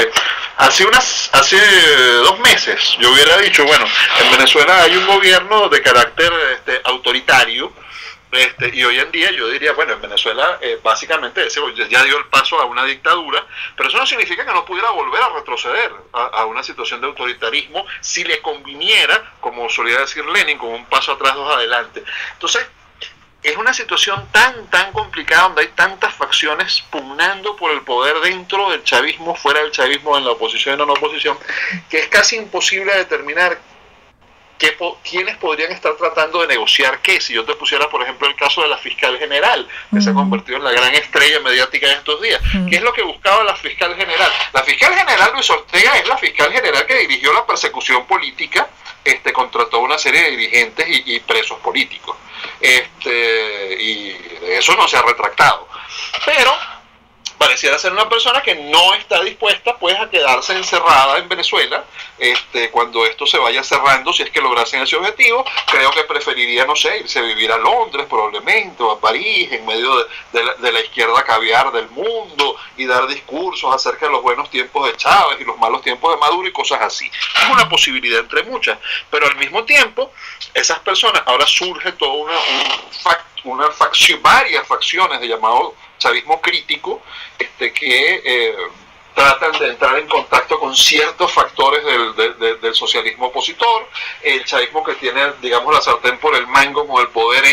Hace, 0.58 0.86
unas, 0.86 1.30
hace 1.34 1.58
dos 2.24 2.40
meses 2.40 2.98
yo 3.00 3.12
hubiera 3.12 3.38
dicho, 3.38 3.66
bueno, 3.66 3.86
en 4.22 4.32
Venezuela 4.32 4.84
hay 4.84 4.96
un 4.98 5.06
gobierno 5.06 5.70
de 5.70 5.82
carácter 5.82 6.32
este, 6.54 6.82
autoritario, 6.84 7.72
este, 8.38 8.76
y 8.76 8.84
hoy 8.84 9.00
en 9.00 9.12
día 9.12 9.32
yo 9.32 9.50
diría, 9.50 9.74
bueno, 9.74 9.94
en 9.94 10.02
Venezuela 10.02 10.60
eh, 10.62 10.80
básicamente 10.84 11.46
ese 11.46 11.60
ya 11.90 12.04
dio 12.04 12.18
el 12.18 12.26
paso 12.26 12.60
a 12.60 12.66
una 12.66 12.86
dictadura, 12.86 13.46
pero 13.76 13.90
eso 13.90 13.98
no 13.98 14.06
significa 14.06 14.46
que 14.46 14.54
no 14.54 14.66
pudiera 14.66 14.90
volver 14.92 15.22
a 15.22 15.30
retroceder 15.30 15.92
a, 16.14 16.46
una 16.46 16.64
situación 16.64 17.02
de 17.02 17.08
autoritarismo 17.08 17.86
si 18.02 18.24
le 18.24 18.42
conviniera, 18.42 19.34
como 19.40 19.70
solía 19.70 20.00
decir 20.00 20.26
Lenin, 20.26 20.58
como 20.58 20.76
un 20.76 20.86
paso 20.86 21.14
atrás, 21.14 21.36
dos 21.36 21.54
adelante. 21.54 22.04
Entonces, 22.34 22.68
es 23.44 23.56
una 23.56 23.74
situación 23.74 24.28
tan, 24.32 24.68
tan 24.68 24.92
complicada 24.92 25.44
donde 25.44 25.62
hay 25.62 25.68
tantas 25.70 26.14
facciones 26.14 26.84
pugnando 26.90 27.56
por 27.56 27.72
el 27.72 27.82
poder 27.82 28.20
dentro 28.20 28.70
del 28.72 28.84
chavismo, 28.84 29.36
fuera 29.36 29.62
del 29.62 29.72
chavismo, 29.72 30.18
en 30.18 30.26
la 30.26 30.32
oposición 30.32 30.72
y 30.72 30.74
en 30.74 30.80
la 30.80 30.86
no 30.86 30.94
oposición, 30.94 31.38
que 31.90 32.00
es 32.00 32.08
casi 32.08 32.36
imposible 32.36 32.94
determinar 32.96 33.58
qué, 34.58 34.78
quiénes 35.04 35.38
podrían 35.38 35.72
estar 35.72 35.96
tratando 35.96 36.42
de 36.42 36.48
negociar 36.48 37.02
qué. 37.02 37.22
Si 37.22 37.34
yo 37.34 37.46
te 37.46 37.56
pusiera, 37.56 37.90
por 37.90 38.02
ejemplo, 38.02 38.28
el 38.28 38.36
caso 38.36 38.62
de 38.62 38.68
la 38.68 38.78
fiscal 38.78 39.18
general, 39.18 39.68
que 39.94 40.02
se 40.02 40.10
ha 40.10 40.14
convertido 40.14 40.58
en 40.58 40.64
la 40.64 40.72
gran 40.72 40.94
estrella 40.96 41.40
mediática 41.42 41.88
en 41.92 41.98
estos 41.98 42.22
días. 42.22 42.42
¿Qué 42.70 42.78
es 42.78 42.82
lo 42.82 42.94
que 42.94 43.02
buscaba 43.02 43.44
la 43.44 43.56
fiscal 43.56 43.96
general? 43.96 44.32
La 44.54 44.64
fiscal 44.64 44.94
general 44.96 45.32
Luis 45.34 45.50
Ortega 45.50 45.98
es 45.98 46.08
la 46.08 46.18
fiscal 46.18 46.52
general 46.52 46.86
que 46.86 47.00
dirigió 47.00 47.34
la 47.34 47.46
persecución 47.46 48.06
política 48.06 48.68
este, 49.04 49.32
contra 49.32 49.70
toda 49.70 49.84
una 49.84 49.98
serie 49.98 50.22
de 50.24 50.32
dirigentes 50.32 50.86
y, 50.90 51.20
presos 51.22 51.60
políticos. 51.60 52.18
Este, 52.60 53.82
y 53.82 54.18
eso 54.50 54.76
no 54.76 54.88
se 54.88 54.98
ha 54.98 55.02
retractado. 55.02 55.68
Pero 56.26 56.52
pareciera 57.38 57.78
ser 57.78 57.94
una 57.94 58.10
persona 58.10 58.42
que 58.42 58.56
no 58.56 58.94
está 58.96 59.22
dispuesta 59.22 59.78
pues 59.78 59.96
a 60.00 60.10
quedarse 60.10 60.54
encerrada 60.54 61.18
en 61.18 61.30
Venezuela 61.30 61.86
este, 62.18 62.72
cuando 62.72 63.06
esto 63.06 63.28
se 63.28 63.38
vaya 63.38 63.64
cerrando, 63.64 64.12
si 64.12 64.24
es 64.24 64.32
que 64.32 64.42
lograsen 64.42 64.82
ese 64.82 64.96
objetivo, 64.96 65.46
creo 65.68 65.92
que 65.92 66.04
preferiría, 66.04 66.66
no 66.66 66.76
sé, 66.76 67.00
irse 67.00 67.20
a 67.20 67.22
vivir 67.22 67.52
a 67.52 67.58
Londres 67.58 68.08
probablemente 68.10 68.82
o 68.82 68.92
a 68.92 69.00
París 69.00 69.52
en 69.52 69.66
medio 69.66 69.98
de, 70.34 70.44
la, 70.44 70.54
de 70.56 70.72
la, 70.72 70.82
izquierda 70.82 71.24
caviar 71.24 71.72
del 71.72 71.90
mundo 71.90 72.56
y 72.76 72.86
dar 72.86 73.08
discursos 73.08 73.74
acerca 73.74 74.08
de 74.08 74.14
los 74.14 74.24
buenos 74.24 74.50
tiempos 74.50 74.88
de 74.88 74.98
Chávez 74.98 75.40
y 75.40 75.44
los 75.44 75.58
malos 75.58 75.82
tiempos 75.84 76.12
de 76.12 76.18
Maduro 76.18 76.48
y 76.48 76.52
cosas 76.52 76.82
así. 76.82 77.06
Es 77.08 77.50
una 77.50 77.70
posibilidad 77.70 78.20
entre 78.20 78.44
muchas, 78.44 78.80
pero 79.12 79.28
al 79.28 79.36
mismo 79.36 79.64
tiempo 79.64 80.12
esas 80.54 80.80
personas, 80.80 81.22
ahora 81.26 81.46
surge 81.46 81.92
toda 81.94 82.14
una, 82.14 82.38
una 83.44 83.72
facción, 83.72 84.22
varias 84.24 84.68
facciones 84.68 85.20
de 85.20 85.28
llamado 85.28 85.76
chavismo 85.98 86.42
crítico, 86.42 87.02
este, 87.38 87.74
que 87.74 88.22
eh, 88.24 88.56
tratan 89.18 89.52
de 89.60 89.70
entrar 89.70 89.98
en 89.98 90.08
contacto 90.08 90.60
con 90.60 90.76
ciertos 90.76 91.34
factores 91.34 91.84
del, 91.84 92.60
del, 92.62 92.76
socialismo 92.76 93.28
opositor, 93.28 93.88
el 94.22 94.46
chavismo 94.46 94.84
que 94.84 94.94
tiene, 94.94 95.34
digamos, 95.42 95.74
la 95.74 95.82
sartén 95.82 96.20
por 96.20 96.36
el 96.36 96.46
mango 96.46 96.88
con 96.88 97.02
el 97.02 97.08
poder 97.08 97.44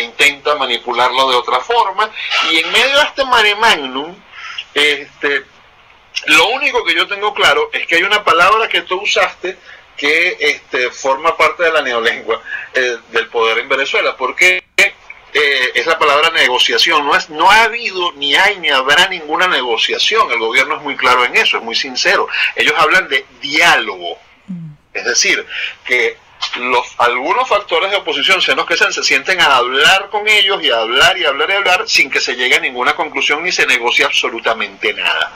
intenta 0.00 0.54
manipularlo 0.54 1.28
de 1.28 1.36
otra 1.36 1.60
forma, 1.60 2.10
y 2.50 2.60
en 2.60 2.72
medio 2.72 2.96
de 2.96 3.04
este 3.04 3.24
mare 3.26 3.54
magnum, 3.56 4.16
este, 4.72 5.44
lo 6.26 6.48
único 6.48 6.82
que 6.84 6.94
yo 6.94 7.06
tengo 7.06 7.34
claro 7.34 7.68
es 7.72 7.86
que 7.86 7.96
hay 7.96 8.02
una 8.02 8.24
palabra 8.24 8.66
que 8.68 8.80
tú 8.82 9.02
usaste 9.02 9.58
que 9.98 10.38
este, 10.40 10.90
forma 10.90 11.36
parte 11.36 11.64
de 11.64 11.72
la 11.72 11.82
neolengua 11.82 12.40
eh, 12.72 12.96
del 13.10 13.28
poder 13.28 13.58
en 13.58 13.68
Venezuela, 13.68 14.16
porque 14.16 14.64
eh, 15.32 15.72
es 15.74 15.86
la 15.86 15.98
palabra 15.98 16.30
negociación. 16.30 17.04
No, 17.04 17.14
es, 17.14 17.30
no 17.30 17.50
ha 17.50 17.64
habido, 17.64 18.12
ni 18.12 18.34
hay, 18.34 18.58
ni 18.58 18.70
habrá 18.70 19.08
ninguna 19.08 19.46
negociación. 19.46 20.30
El 20.30 20.38
gobierno 20.38 20.76
es 20.76 20.82
muy 20.82 20.96
claro 20.96 21.24
en 21.24 21.36
eso, 21.36 21.58
es 21.58 21.62
muy 21.62 21.74
sincero. 21.74 22.28
Ellos 22.56 22.74
hablan 22.76 23.08
de 23.08 23.24
diálogo. 23.40 24.18
Mm. 24.46 24.72
Es 24.92 25.04
decir, 25.04 25.46
que 25.84 26.16
los 26.58 26.86
algunos 26.98 27.48
factores 27.48 27.90
de 27.90 27.98
oposición, 27.98 28.40
sean 28.40 28.56
los 28.56 28.66
que 28.66 28.76
sean, 28.76 28.92
se 28.92 29.04
sienten 29.04 29.40
a 29.40 29.56
hablar 29.56 30.08
con 30.10 30.26
ellos 30.26 30.62
y 30.62 30.70
a 30.70 30.78
hablar 30.78 31.16
y 31.18 31.24
hablar 31.24 31.50
y 31.50 31.52
hablar 31.52 31.88
sin 31.88 32.10
que 32.10 32.20
se 32.20 32.34
llegue 32.34 32.56
a 32.56 32.60
ninguna 32.60 32.96
conclusión 32.96 33.44
ni 33.44 33.52
se 33.52 33.66
negocie 33.66 34.04
absolutamente 34.04 34.92
nada. 34.94 35.32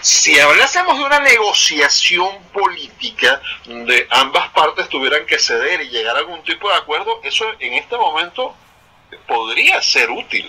Si 0.00 0.38
hablásemos 0.38 0.98
de 0.98 1.04
una 1.04 1.20
negociación 1.20 2.42
política 2.52 3.40
donde 3.64 4.06
ambas 4.10 4.48
partes 4.50 4.88
tuvieran 4.88 5.26
que 5.26 5.38
ceder 5.38 5.82
y 5.82 5.88
llegar 5.88 6.16
a 6.16 6.20
algún 6.20 6.42
tipo 6.42 6.68
de 6.68 6.76
acuerdo, 6.76 7.20
eso 7.22 7.44
en 7.60 7.74
este 7.74 7.96
momento 7.96 8.56
podría 9.26 9.80
ser 9.82 10.10
útil. 10.10 10.48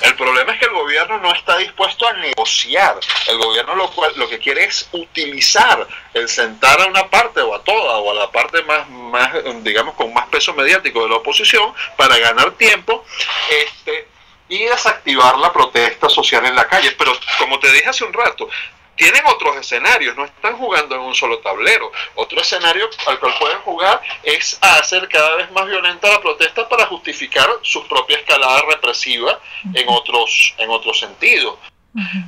El 0.00 0.14
problema 0.14 0.52
es 0.52 0.60
que 0.60 0.66
el 0.66 0.72
gobierno 0.72 1.18
no 1.18 1.32
está 1.34 1.58
dispuesto 1.58 2.06
a 2.06 2.12
negociar. 2.14 2.98
El 3.26 3.38
gobierno 3.38 3.74
lo, 3.74 3.90
cual, 3.90 4.12
lo 4.16 4.28
que 4.28 4.38
quiere 4.38 4.64
es 4.64 4.88
utilizar 4.92 5.86
el 6.14 6.28
sentar 6.28 6.80
a 6.80 6.86
una 6.86 7.08
parte 7.08 7.40
o 7.40 7.54
a 7.54 7.62
toda 7.62 7.98
o 7.98 8.10
a 8.10 8.14
la 8.14 8.30
parte 8.30 8.62
más, 8.62 8.88
más 8.88 9.32
digamos, 9.62 9.94
con 9.94 10.12
más 10.14 10.26
peso 10.28 10.54
mediático 10.54 11.02
de 11.02 11.08
la 11.08 11.16
oposición 11.16 11.74
para 11.96 12.16
ganar 12.18 12.52
tiempo 12.52 13.04
este, 13.50 14.08
y 14.48 14.64
desactivar 14.64 15.36
la 15.38 15.52
protesta 15.52 16.08
social 16.08 16.46
en 16.46 16.54
la 16.54 16.66
calle. 16.66 16.92
Pero 16.92 17.12
como 17.38 17.58
te 17.58 17.70
dije 17.72 17.88
hace 17.88 18.04
un 18.04 18.12
rato, 18.12 18.48
tienen 18.96 19.24
otros 19.26 19.56
escenarios, 19.56 20.16
no 20.16 20.24
están 20.24 20.56
jugando 20.56 20.94
en 20.94 21.02
un 21.02 21.14
solo 21.14 21.38
tablero. 21.38 21.92
Otro 22.14 22.40
escenario 22.40 22.88
al 23.06 23.18
cual 23.20 23.34
pueden 23.38 23.58
jugar 23.60 24.00
es 24.22 24.58
hacer 24.60 25.08
cada 25.08 25.36
vez 25.36 25.50
más 25.52 25.66
violenta 25.66 26.08
la 26.08 26.20
protesta 26.20 26.68
para 26.68 26.86
justificar 26.86 27.48
su 27.62 27.86
propia 27.86 28.18
escalada 28.18 28.62
represiva 28.62 29.38
en 29.74 29.88
otros, 29.88 30.54
en 30.58 30.70
otros 30.70 30.98
sentidos. 30.98 31.58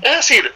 Es 0.02 0.16
decir, 0.16 0.54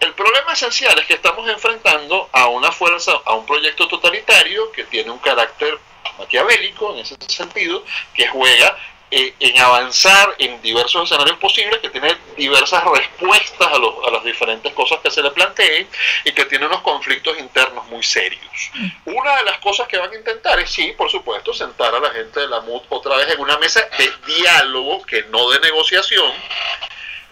el 0.00 0.14
problema 0.14 0.52
esencial 0.52 0.98
es 0.98 1.06
que 1.06 1.14
estamos 1.14 1.48
enfrentando 1.48 2.28
a 2.32 2.46
una 2.48 2.70
fuerza, 2.70 3.12
a 3.24 3.34
un 3.34 3.44
proyecto 3.44 3.88
totalitario 3.88 4.70
que 4.72 4.84
tiene 4.84 5.10
un 5.10 5.18
carácter 5.18 5.78
maquiavélico 6.18 6.94
en 6.94 7.00
ese 7.00 7.16
sentido, 7.26 7.84
que 8.14 8.28
juega 8.28 8.76
eh, 9.10 9.34
en 9.40 9.58
avanzar 9.58 10.34
en 10.38 10.60
diversos 10.60 11.04
escenarios 11.04 11.38
posibles, 11.38 11.78
que 11.80 11.88
tiene 11.88 12.16
diversas 12.36 12.84
respuestas 12.84 13.68
a, 13.68 13.78
los, 13.78 13.94
a 14.06 14.10
las 14.10 14.24
diferentes 14.24 14.72
cosas 14.74 15.00
que 15.00 15.10
se 15.10 15.22
le 15.22 15.30
planteen 15.30 15.88
y 16.24 16.32
que 16.32 16.44
tiene 16.44 16.66
unos 16.66 16.82
conflictos 16.82 17.38
internos 17.38 17.86
muy 17.86 18.02
serios. 18.02 18.70
Mm. 18.74 19.16
Una 19.16 19.36
de 19.36 19.44
las 19.44 19.58
cosas 19.58 19.88
que 19.88 19.98
van 19.98 20.12
a 20.12 20.16
intentar 20.16 20.58
es, 20.60 20.70
sí, 20.70 20.92
por 20.96 21.10
supuesto, 21.10 21.54
sentar 21.54 21.94
a 21.94 22.00
la 22.00 22.10
gente 22.10 22.40
de 22.40 22.48
la 22.48 22.60
MUD 22.60 22.82
otra 22.88 23.16
vez 23.16 23.28
en 23.30 23.40
una 23.40 23.58
mesa 23.58 23.80
de 23.98 24.12
diálogo, 24.26 25.02
que 25.04 25.24
no 25.24 25.48
de 25.50 25.60
negociación, 25.60 26.32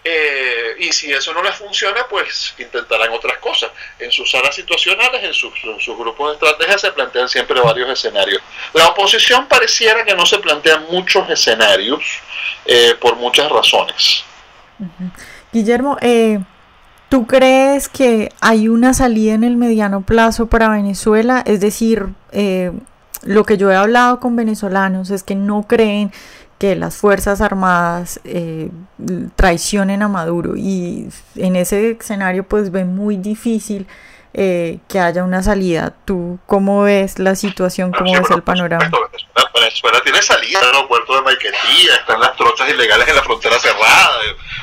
eh, 0.09 0.75
y 0.79 0.93
si 0.93 1.11
eso 1.11 1.33
no 1.33 1.43
les 1.43 1.55
funciona, 1.55 2.05
pues 2.09 2.53
intentarán 2.57 3.11
otras 3.11 3.37
cosas. 3.39 3.71
En 3.99 4.09
sus 4.09 4.29
salas 4.31 4.55
situacionales, 4.55 5.21
en 5.23 5.33
sus, 5.33 5.51
grupos 5.97 6.29
de 6.29 6.33
estrategia, 6.35 6.77
se 6.77 6.91
plantean 6.93 7.27
siempre 7.27 7.59
varios 7.59 7.89
escenarios. 7.89 8.41
La 8.73 8.87
oposición 8.87 9.47
pareciera 9.47 10.05
que 10.05 10.15
no 10.15 10.25
se 10.25 10.39
plantean 10.39 10.85
muchos 10.89 11.29
escenarios 11.29 12.01
eh, 12.65 12.95
por 13.01 13.17
muchas 13.17 13.51
razones. 13.51 14.23
Guillermo, 15.51 15.97
eh, 16.01 16.39
¿tú 17.09 17.27
crees 17.27 17.89
que 17.89 18.29
hay 18.39 18.69
una 18.69 18.93
salida 18.93 19.33
en 19.33 19.43
el 19.43 19.57
mediano 19.57 20.01
plazo 20.05 20.47
para 20.47 20.69
Venezuela? 20.69 21.43
Es 21.45 21.59
decir, 21.59 22.05
lo 23.23 23.43
que 23.43 23.57
yo 23.57 23.71
he 23.71 23.75
hablado 23.75 24.21
con 24.21 24.37
venezolanos 24.37 25.09
es 25.09 25.23
que 25.23 25.35
no 25.35 25.63
creen 25.63 26.13
que 26.59 26.75
las 26.75 26.97
Fuerzas 26.97 27.41
Armadas 27.41 28.19
eh, 28.23 28.69
traicionen 29.35 30.01
a 30.01 30.07
Maduro 30.07 30.55
y 30.55 31.07
en 31.35 31.55
ese 31.55 31.91
escenario 31.91 32.43
pues 32.43 32.71
ven 32.71 32.95
muy 32.95 33.17
difícil 33.17 33.87
eh, 34.33 34.79
que 34.87 34.99
haya 34.99 35.23
una 35.23 35.43
salida. 35.43 35.93
¿Tú 36.05 36.39
cómo 36.45 36.83
ves 36.83 37.19
la 37.19 37.35
situación, 37.35 37.91
cómo 37.91 38.11
ves 38.13 38.29
el 38.31 38.43
panorama? 38.43 38.91
Venezuela 39.53 39.99
tiene 40.01 40.21
salida, 40.21 40.59
el 40.59 40.65
aeropuerto 40.67 41.15
de 41.15 41.21
Maiquetía, 41.21 41.95
están 41.99 42.19
las 42.19 42.35
trochas 42.35 42.69
ilegales 42.69 43.07
en 43.07 43.15
la 43.15 43.23
frontera 43.23 43.59
cerrada. 43.59 44.17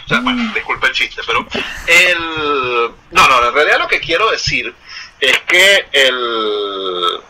O 0.05 0.09
sea, 0.09 0.21
bueno, 0.21 0.43
mm. 0.43 0.55
disculpa 0.55 0.87
el 0.87 0.93
chiste, 0.93 1.23
pero 1.27 1.47
el... 1.87 2.91
No, 3.11 3.29
no, 3.29 3.49
en 3.49 3.55
realidad 3.55 3.79
lo 3.79 3.89
que 3.89 4.01
quiero 4.01 4.31
decir 4.31 4.75
es 5.21 5.39
que 5.41 5.87
el... 5.93 7.21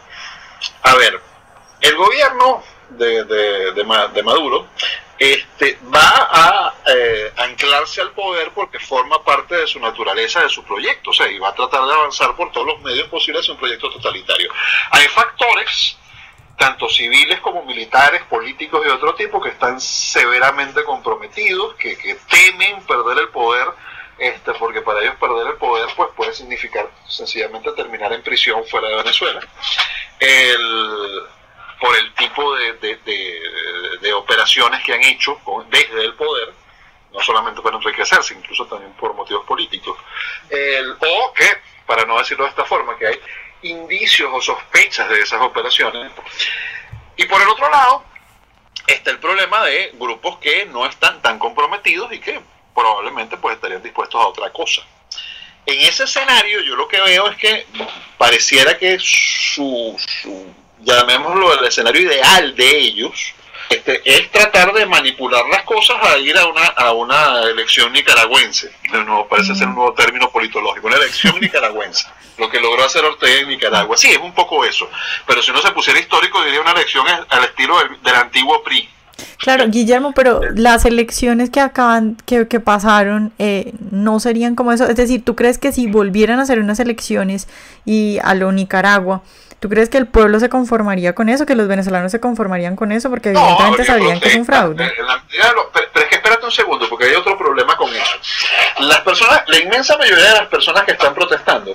A 0.83 0.95
ver, 0.97 1.21
el 1.81 1.97
gobierno 1.97 2.63
de, 2.99 3.25
de, 3.25 3.73
de 3.73 4.23
Maduro 4.23 4.67
este, 5.19 5.79
va 5.95 6.29
a 6.31 6.75
eh, 6.87 7.33
anclarse 7.37 8.01
al 8.01 8.11
poder 8.13 8.51
porque 8.55 8.79
forma 8.79 9.23
parte 9.23 9.57
de 9.57 9.67
su 9.67 9.79
naturaleza, 9.79 10.43
de 10.43 10.49
su 10.49 10.65
proyecto, 10.65 11.11
o 11.11 11.13
sea, 11.13 11.29
y 11.29 11.39
va 11.39 11.51
a 11.51 11.55
tratar 11.55 11.85
de 11.87 11.93
avanzar 11.93 12.35
por 12.37 12.51
todos 12.51 12.67
los 12.67 12.83
medios 12.83 13.09
posibles 13.09 13.47
en 13.47 13.53
un 13.53 13.59
proyecto 13.59 13.91
totalitario. 13.91 14.51
Hay 14.91 15.07
factores, 15.09 15.97
tanto 16.59 16.89
civiles 16.89 17.41
como 17.41 17.65
militares, 17.65 18.23
políticos 18.25 18.83
y 18.85 18.91
otro 18.91 19.15
tipo, 19.15 19.41
que 19.41 19.51
están 19.51 19.81
severamente 19.81 20.83
comprometidos, 20.83 21.75
que, 21.77 21.97
que 21.97 22.17
temen 22.29 22.83
perder 22.85 23.19
el 23.19 23.29
poder, 23.29 23.69
este, 24.19 24.53
porque 24.55 24.83
para 24.83 25.01
ellos 25.01 25.15
perder 25.17 25.47
el 25.47 25.57
poder 25.57 25.89
pues, 25.97 26.11
puede 26.17 26.35
significar 26.35 26.89
sencillamente 27.09 27.71
terminar 27.73 28.13
en 28.13 28.23
prisión 28.23 28.65
fuera 28.67 28.89
de 28.89 28.97
Venezuela. 28.97 29.41
El, 30.19 31.23
por 31.81 31.97
el 31.97 32.15
tipo 32.15 32.55
de, 32.57 32.73
de, 34.01 34.13
operaciones 34.15 34.83
que 34.83 34.95
han 34.95 35.03
hecho 35.03 35.39
desde 35.69 36.05
el 36.05 36.15
poder, 36.15 36.53
no 37.13 37.21
solamente 37.21 37.61
para 37.61 37.77
enriquecerse, 37.77 38.35
incluso 38.35 38.67
también 38.67 38.93
por 38.93 39.15
motivos 39.15 39.45
políticos. 39.45 39.99
O 41.01 41.33
que, 41.35 41.49
para 41.87 42.05
no 42.05 42.19
decirlo 42.19 42.45
de 42.45 42.51
esta 42.51 42.65
forma, 42.65 42.97
que 42.97 43.07
hay 43.07 43.21
indicios 43.63 44.31
o 44.33 44.41
sospechas 44.41 45.09
de 45.09 45.21
esas 45.21 45.41
operaciones. 45.41 46.13
Y 47.17 47.25
por 47.25 47.41
el 47.41 47.49
otro 47.49 47.71
lado, 47.71 48.05
está 48.87 49.11
el 49.11 49.19
problema 49.19 49.65
de 49.65 49.93
grupos 49.95 50.39
que 50.39 50.67
no 50.67 50.87
están 50.87 51.21
tan 51.23 51.39
comprometidos 51.39 52.13
y 52.13 52.21
que 52.21 52.41
probablemente 52.75 53.37
pues 53.37 53.55
estarían 53.55 53.83
dispuestos 53.83 54.21
a 54.21 54.27
otra 54.27 54.51
cosa. 54.53 54.83
En 55.67 55.81
ese 55.81 56.05
escenario 56.05 56.61
yo 56.61 56.77
lo 56.77 56.87
que 56.89 57.01
veo 57.01 57.29
es 57.29 57.37
que 57.37 57.67
pareciera 58.19 58.77
que 58.77 58.99
su 58.99 59.97
llamémoslo 60.85 61.59
el 61.59 61.67
escenario 61.67 62.03
ideal 62.03 62.55
de 62.55 62.79
ellos, 62.79 63.35
este, 63.69 64.03
es 64.05 64.31
tratar 64.31 64.73
de 64.73 64.87
manipular 64.87 65.45
las 65.51 65.63
cosas 65.63 65.97
a 66.03 66.19
ir 66.19 66.37
a 66.37 66.47
una, 66.47 66.67
a 66.67 66.93
una 66.93 67.43
elección 67.43 67.93
nicaragüense. 67.93 68.71
No, 69.07 69.27
parece 69.27 69.55
ser 69.55 69.69
un 69.69 69.75
nuevo 69.75 69.95
término 69.95 70.31
politológico, 70.31 70.87
una 70.87 70.97
elección 70.97 71.35
nicaragüense. 71.41 72.07
Lo 72.39 72.51
que 72.51 72.61
logró 72.61 72.85
hacer 72.85 73.05
Ortega 73.05 73.41
en 73.41 73.49
Nicaragua. 73.49 73.97
Sí, 73.97 74.09
es 74.11 74.19
un 74.19 74.35
poco 74.35 74.65
eso. 74.65 74.89
Pero 75.27 75.41
si 75.41 75.53
uno 75.53 75.61
se 75.61 75.71
pusiera 75.71 76.01
histórico, 76.01 76.43
diría 76.43 76.61
una 76.61 76.73
elección 76.73 77.07
al 77.29 77.45
estilo 77.45 77.77
del, 77.79 78.15
antiguo 78.15 78.63
PRI. 78.65 78.89
Claro, 79.39 79.69
Guillermo, 79.69 80.13
pero 80.13 80.41
las 80.55 80.85
elecciones 80.85 81.51
que 81.51 81.61
acaban, 81.61 82.17
que, 82.27 82.49
que 82.49 82.59
pasaron, 82.59 83.33
eh, 83.39 83.73
no 83.93 84.19
serían 84.19 84.57
como 84.57 84.73
eso. 84.73 84.85
Es 84.89 84.97
decir, 84.97 85.25
¿tú 85.25 85.37
crees 85.37 85.59
que 85.59 85.71
si 85.71 85.87
volvieran 85.87 86.41
a 86.41 86.43
hacer 86.43 86.59
unas 86.59 86.81
elecciones 86.81 87.47
y 87.85 88.19
a 88.25 88.35
lo 88.35 88.51
Nicaragua, 88.51 89.23
¿Tú 89.65 89.71
crees 89.71 89.89
que 89.89 89.97
el 89.97 90.07
pueblo 90.07 90.39
se 90.41 90.51
conformaría 90.51 91.15
con 91.15 91.31
eso? 91.31 91.47
¿Que 91.47 91.55
los 91.55 91.69
venezolanos 91.69 92.13
se 92.13 92.21
conformarían 92.21 92.77
con 92.77 92.93
eso? 92.93 93.09
Porque 93.09 93.31
evidentemente 93.31 93.83
sabrían 93.87 94.21
que 94.21 94.29
es 94.29 94.35
un 94.35 94.45
fraude. 94.45 94.93
pero, 95.73 95.89
es 95.95 96.05
que 96.05 96.17
espérate 96.17 96.45
un 96.45 96.53
segundo, 96.53 96.87
porque 96.91 97.07
hay 97.07 97.15
otro 97.15 97.39
problema 97.39 97.75
con 97.75 97.89
eso. 97.89 98.19
Las 98.81 99.01
personas, 99.01 99.43
la 99.47 99.59
inmensa 99.59 99.97
mayoría 99.97 100.23
de 100.23 100.35
las 100.35 100.49
personas 100.49 100.85
que 100.85 100.93
están 100.93 101.15
protestando, 101.15 101.75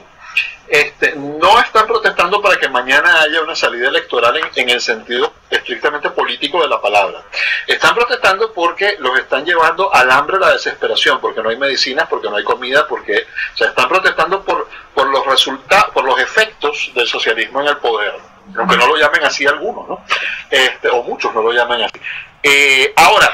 este, 0.70 1.16
no 1.16 1.60
están 1.60 1.88
protestando 1.88 2.42
para 2.42 2.58
que 2.58 2.70
mañana 2.70 3.22
haya 3.22 3.42
una 3.42 3.56
salida 3.56 3.88
electoral 3.88 4.40
en, 4.56 4.70
el 4.70 4.80
sentido 4.80 5.34
estrictamente 5.50 6.12
político 6.12 6.62
de 6.62 6.68
la 6.68 6.80
palabra. 6.80 7.24
Están 7.66 7.96
protestando 7.96 8.54
porque 8.54 8.96
los 9.00 9.18
están 9.18 9.46
llevando 9.46 9.92
al 9.94 10.12
hambre, 10.12 10.38
la 10.40 10.52
desesperación, 10.52 11.20
porque 11.20 11.42
no 11.42 11.50
hay 11.50 11.58
medicinas, 11.58 12.08
porque 12.08 12.30
no 12.30 12.36
hay 12.36 12.44
comida, 12.44 12.88
porque 12.88 13.26
o 13.60 13.64
están 13.64 13.90
protestando 13.90 14.44
por, 14.44 14.70
por 14.94 15.08
los 15.08 15.26
resultados, 15.26 15.90
por 15.92 16.06
los 16.06 16.20
efectos 16.20 16.92
del 16.94 17.08
socialismo 17.08 17.62
en 17.62 17.70
el 17.70 17.78
poder, 17.78 18.14
aunque 18.56 18.78
no 18.78 18.88
lo 18.88 18.96
llamen 18.96 19.24
así 19.24 19.48
algunos, 19.48 19.88
¿no? 19.88 20.06
Este, 20.52 20.88
o 20.90 21.02
muchos 21.02 21.34
no 21.34 21.42
lo 21.42 21.52
llaman 21.52 21.82
así. 21.82 22.00
Eh, 22.44 22.94
ahora, 22.96 23.32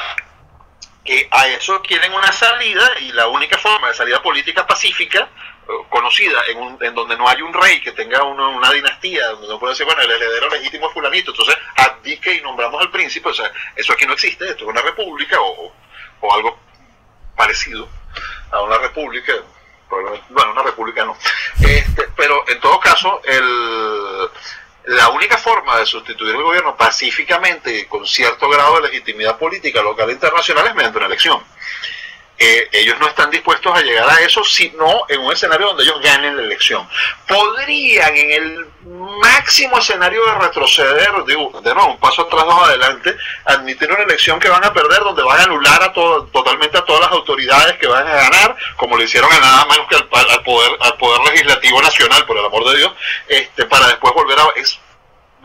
que 1.03 1.27
a 1.29 1.47
eso 1.49 1.81
quieren 1.81 2.13
una 2.13 2.31
salida 2.31 2.89
y 3.01 3.11
la 3.11 3.27
única 3.27 3.57
forma 3.57 3.89
de 3.89 3.93
salida 3.93 4.21
política 4.23 4.65
pacífica 4.65 5.29
conocida 5.89 6.39
en, 6.47 6.77
en, 6.81 6.95
donde 6.95 7.17
no 7.17 7.27
hay 7.27 7.41
un 7.41 7.53
rey 7.53 7.81
que 7.81 7.91
tenga 7.91 8.23
una, 8.23 8.71
dinastía, 8.71 9.27
donde 9.29 9.47
no 9.47 9.59
puede 9.59 9.73
decir, 9.73 9.85
bueno, 9.85 10.01
el 10.01 10.11
heredero 10.11 10.49
legítimo 10.49 10.87
es 10.87 10.93
fulanito, 10.93 11.31
entonces 11.31 11.55
abdique 11.77 12.33
y 12.33 12.41
nombramos 12.41 12.81
al 12.81 12.91
príncipe, 12.91 13.29
o 13.29 13.33
sea, 13.33 13.51
eso 13.75 13.93
aquí 13.93 14.05
no 14.05 14.13
existe, 14.13 14.45
esto 14.45 14.63
es 14.65 14.69
una 14.69 14.81
república 14.81 15.39
o, 15.41 15.73
o 16.21 16.33
algo 16.33 16.59
parecido 17.35 17.87
a 18.51 18.61
una 18.61 18.77
república, 18.77 19.33
bueno, 20.29 20.51
una 20.51 20.63
república 20.63 21.05
no, 21.05 21.17
este, 21.61 22.09
pero 22.15 22.47
en 22.47 22.59
todo 22.59 22.79
caso, 22.79 23.21
el, 23.23 24.29
la 24.85 25.09
única 25.09 25.37
forma 25.37 25.77
de 25.77 25.85
sustituir 25.85 26.35
el 26.35 26.43
gobierno 26.43 26.75
pacíficamente 26.75 27.87
con 27.87 28.05
cierto 28.05 28.47
grado 28.49 28.75
de 28.75 28.89
legitimidad 28.89 29.37
política 29.39 29.81
local 29.81 30.09
e 30.09 30.13
internacional 30.13 30.67
es 30.67 30.75
mediante 30.75 30.97
una 30.97 31.07
elección 31.07 31.43
eh, 32.37 32.69
ellos 32.71 32.97
no 32.99 33.07
están 33.07 33.31
dispuestos 33.31 33.75
a 33.75 33.81
llegar 33.81 34.09
a 34.09 34.19
eso, 34.21 34.43
sino 34.43 35.03
en 35.07 35.21
un 35.21 35.31
escenario 35.31 35.67
donde 35.67 35.83
ellos 35.83 36.01
ganen 36.01 36.35
la 36.35 36.43
elección. 36.43 36.87
Podrían 37.27 38.15
en 38.15 38.31
el 38.31 38.67
máximo 39.21 39.77
escenario 39.77 40.23
de 40.25 40.35
retroceder, 40.35 41.09
digo, 41.25 41.61
de 41.61 41.73
nuevo, 41.73 41.91
un 41.91 41.99
paso 41.99 42.23
atrás, 42.23 42.45
dos 42.45 42.67
adelante, 42.67 43.15
admitir 43.45 43.91
una 43.91 44.03
elección 44.03 44.39
que 44.39 44.49
van 44.49 44.63
a 44.63 44.73
perder, 44.73 44.99
donde 44.99 45.23
van 45.23 45.39
a 45.39 45.43
anular 45.43 45.81
a 45.81 45.93
todo, 45.93 46.25
totalmente 46.25 46.77
a 46.77 46.85
todas 46.85 47.01
las 47.01 47.11
autoridades 47.11 47.77
que 47.77 47.87
van 47.87 48.07
a 48.07 48.13
ganar, 48.13 48.55
como 48.75 48.97
lo 48.97 49.03
hicieron 49.03 49.31
a 49.31 49.39
nada 49.39 49.65
menos 49.65 49.87
que 49.87 49.95
al, 49.95 50.43
poder, 50.43 50.71
al 50.81 50.97
poder 50.97 51.31
legislativo 51.31 51.81
nacional, 51.81 52.25
por 52.25 52.37
el 52.37 52.45
amor 52.45 52.69
de 52.69 52.77
Dios, 52.77 52.93
este, 53.27 53.65
para 53.65 53.87
después 53.87 54.13
volver 54.13 54.39
a... 54.39 54.45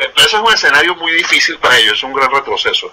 ese 0.00 0.26
es 0.26 0.34
un 0.34 0.52
escenario 0.52 0.94
muy 0.96 1.12
difícil 1.12 1.58
para 1.58 1.76
ellos, 1.78 1.94
es 1.94 2.02
un 2.02 2.12
gran 2.12 2.30
retroceso. 2.30 2.92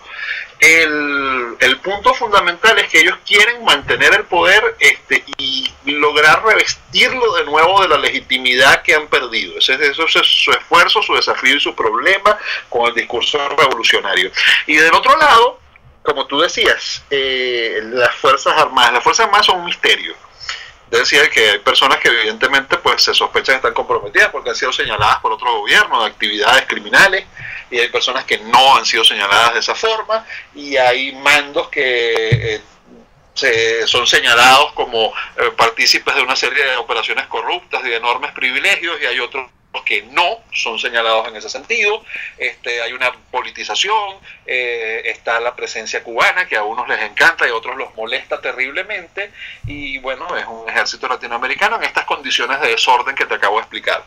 El, 0.60 1.56
el, 1.60 1.78
punto 1.80 2.14
fundamental 2.16 2.78
es 2.80 2.90
que 2.90 3.02
ellos 3.02 3.18
quieren 3.26 3.64
mantener 3.64 4.14
el 4.16 4.24
poder 4.26 4.76
este, 4.80 5.24
y 5.38 5.72
lograr 5.86 6.44
revestirlo 6.44 7.36
de 7.36 7.46
nuevo 7.46 7.82
de 7.82 7.90
la 7.90 7.98
legitimidad 7.98 8.82
que 8.82 8.96
han 8.96 9.08
perdido. 9.08 9.58
Ese, 9.60 9.74
es 9.76 9.96
su 9.96 10.52
esfuerzo, 10.52 11.04
su 11.04 11.14
desafío 11.14 11.56
y 11.56 11.60
su 11.60 11.76
problema 11.76 12.38
con 12.70 12.88
el 12.88 12.96
discurso 12.96 13.38
revolucionario. 13.50 14.32
Y 14.66 14.78
del 14.78 14.94
otro 14.94 15.16
lado, 15.18 15.60
como 16.02 16.26
tú 16.26 16.40
decías, 16.40 17.04
eh, 17.12 17.80
las 17.84 18.16
Fuerzas 18.16 18.58
Armadas, 18.58 18.94
las 18.94 19.04
Fuerzas 19.04 19.26
Armadas 19.28 19.46
son 19.46 19.60
un 19.60 19.66
misterio 19.66 20.16
decía 20.90 21.30
que 21.30 21.50
hay 21.52 21.60
personas 21.60 22.00
que 22.00 22.08
evidentemente 22.08 22.78
pues 22.78 23.04
se 23.04 23.14
sospechan 23.14 23.56
que 23.56 23.58
están 23.58 23.74
comprometidas 23.74 24.30
porque 24.30 24.50
han 24.50 24.56
sido 24.56 24.72
señaladas 24.72 25.20
por 25.20 25.32
otro 25.32 25.60
gobierno 25.60 26.02
de 26.02 26.08
actividades 26.08 26.66
criminales 26.66 27.26
y 27.70 27.80
hay 27.80 27.90
personas 27.90 28.24
que 28.24 28.38
no 28.38 28.78
han 28.78 28.86
sido 28.86 29.04
señaladas 29.04 29.54
de 29.54 29.60
esa 29.60 29.76
forma 29.76 30.26
y 30.56 30.78
hay 30.78 31.14
mandos 31.14 31.68
que 31.70 32.14
eh, 32.16 32.62
se, 33.34 33.88
son 33.88 34.08
señalados 34.08 34.72
como 34.74 35.14
eh, 35.38 35.52
partícipes 35.56 36.16
de 36.16 36.22
una 36.22 36.36
serie 36.36 36.64
de 36.64 36.78
operaciones 36.78 37.28
corruptas 37.28 37.82
y 37.86 37.90
de 37.90 37.98
enormes 37.98 38.32
privilegios 38.32 39.00
y 39.02 39.06
hay 39.06 39.20
otros 39.20 39.50
que 39.84 40.04
no 40.04 40.40
son 40.52 40.80
señalados 40.80 41.28
en 41.28 41.36
ese 41.36 41.50
sentido. 41.50 42.04
Este, 42.38 42.82
hay 42.82 42.94
una 42.94 43.12
politización, 43.32 44.16
eh, 44.46 45.02
está 45.06 45.40
la 45.40 45.56
presencia 45.56 46.04
cubana 46.04 46.48
que 46.48 46.58
a 46.58 46.64
unos 46.64 46.88
les 46.88 47.02
encanta 47.02 47.48
y 47.48 47.52
a 47.52 47.56
otros 47.56 47.76
los 47.78 47.96
molesta 47.96 48.42
terriblemente. 48.42 49.32
Y 49.66 49.98
bueno, 50.00 50.36
es 50.38 50.46
un 50.46 50.70
ejército 50.70 51.08
latinoamericano 51.08 51.78
en 51.78 51.84
estas 51.84 52.06
condiciones 52.06 52.60
de 52.62 52.70
desorden 52.70 53.16
que 53.16 53.26
te 53.26 53.36
acabo 53.36 53.56
de 53.56 53.62
explicar. 53.62 54.04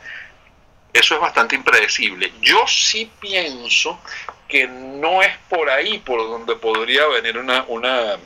Eso 0.92 1.14
es 1.14 1.20
bastante 1.20 1.54
impredecible. 1.54 2.33
Yo 2.40 2.66
sí 2.66 3.11
pienso 3.20 4.00
que 4.48 4.66
no 4.66 5.22
es 5.22 5.37
por 5.48 5.70
ahí 5.70 5.98
por 5.98 6.18
donde 6.18 6.56
podría 6.56 7.06
venir 7.06 7.38
una, 7.38 7.64
una 7.68 8.18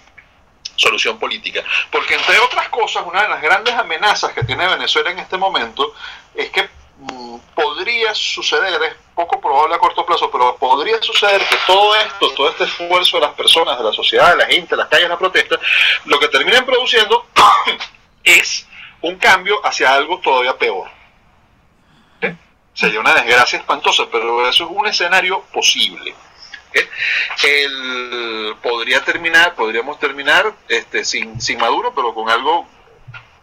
solución 0.76 1.18
política. 1.18 1.62
Porque 1.90 2.14
entre 2.14 2.38
otras 2.40 2.68
cosas, 2.68 3.04
una 3.06 3.22
de 3.22 3.28
las 3.28 3.42
grandes 3.42 3.74
amenazas 3.74 4.32
que 4.32 4.44
tiene 4.44 4.66
Venezuela 4.66 5.10
en 5.10 5.18
este 5.18 5.36
momento 5.36 5.94
es 6.34 6.50
que 6.50 6.68
podría 7.54 8.14
suceder, 8.14 8.82
es 8.82 8.94
poco 9.14 9.40
probable 9.40 9.74
a 9.74 9.78
corto 9.78 10.04
plazo, 10.04 10.30
pero 10.30 10.56
podría 10.56 11.00
suceder 11.02 11.40
que 11.46 11.56
todo 11.66 11.94
esto, 11.96 12.30
todo 12.34 12.50
este 12.50 12.64
esfuerzo 12.64 13.16
de 13.16 13.26
las 13.26 13.34
personas, 13.34 13.78
de 13.78 13.84
la 13.84 13.92
sociedad, 13.92 14.30
de 14.30 14.36
la 14.36 14.46
gente, 14.46 14.76
las 14.76 14.88
calles, 14.88 15.08
la 15.08 15.18
protesta, 15.18 15.58
lo 16.04 16.18
que 16.18 16.28
terminen 16.28 16.64
produciendo 16.64 17.26
es 18.24 18.66
un 19.02 19.16
cambio 19.16 19.64
hacia 19.64 19.92
algo 19.92 20.20
todavía 20.20 20.56
peor. 20.56 20.88
Sería 22.72 22.98
una 22.98 23.14
desgracia 23.14 23.58
espantosa, 23.58 24.04
pero 24.10 24.48
eso 24.48 24.64
es 24.64 24.70
un 24.70 24.86
escenario 24.86 25.42
posible. 25.52 26.12
El, 27.44 28.56
podría 28.60 29.04
terminar, 29.04 29.54
podríamos 29.54 30.00
terminar 30.00 30.52
este, 30.68 31.04
sin, 31.04 31.40
sin 31.40 31.58
Maduro, 31.58 31.94
pero 31.94 32.12
con 32.14 32.28
algo 32.28 32.66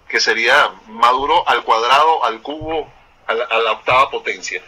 que 0.09 0.19
sería 0.19 0.71
Maduro 0.87 1.47
al 1.47 1.63
cuadrado, 1.63 2.25
al 2.25 2.41
cubo, 2.41 2.91
a 3.31 3.59
la, 3.59 3.71
octava 3.71 4.09
potencia. 4.09 4.61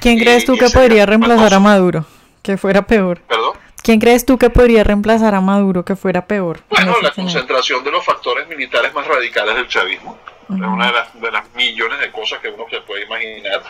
¿Quién 0.00 0.18
crees 0.18 0.44
tú 0.44 0.56
que 0.56 0.68
podría 0.70 1.06
reemplazar 1.06 1.54
a 1.54 1.60
Maduro? 1.60 2.04
Que 2.42 2.56
fuera 2.56 2.82
peor. 2.82 3.20
¿Perdón? 3.20 3.56
¿Quién 3.82 3.98
crees 3.98 4.24
tú 4.24 4.38
que 4.38 4.48
podría 4.48 4.84
reemplazar 4.84 5.34
a 5.34 5.40
Maduro 5.40 5.84
que 5.84 5.96
fuera 5.96 6.24
peor? 6.26 6.60
Bueno, 6.68 6.96
la 7.02 7.10
concentración 7.10 7.82
de 7.82 7.90
los 7.90 8.04
factores 8.04 8.46
militares 8.46 8.94
más 8.94 9.06
radicales 9.06 9.56
del 9.56 9.68
chavismo. 9.68 10.18
Es 10.44 10.56
una 10.56 10.86
de 10.86 10.92
las, 10.92 11.20
de 11.20 11.30
las 11.30 11.54
millones 11.54 11.98
de 11.98 12.10
cosas 12.12 12.40
que 12.40 12.48
uno 12.48 12.64
se 12.70 12.80
puede 12.82 13.04
imaginar. 13.04 13.62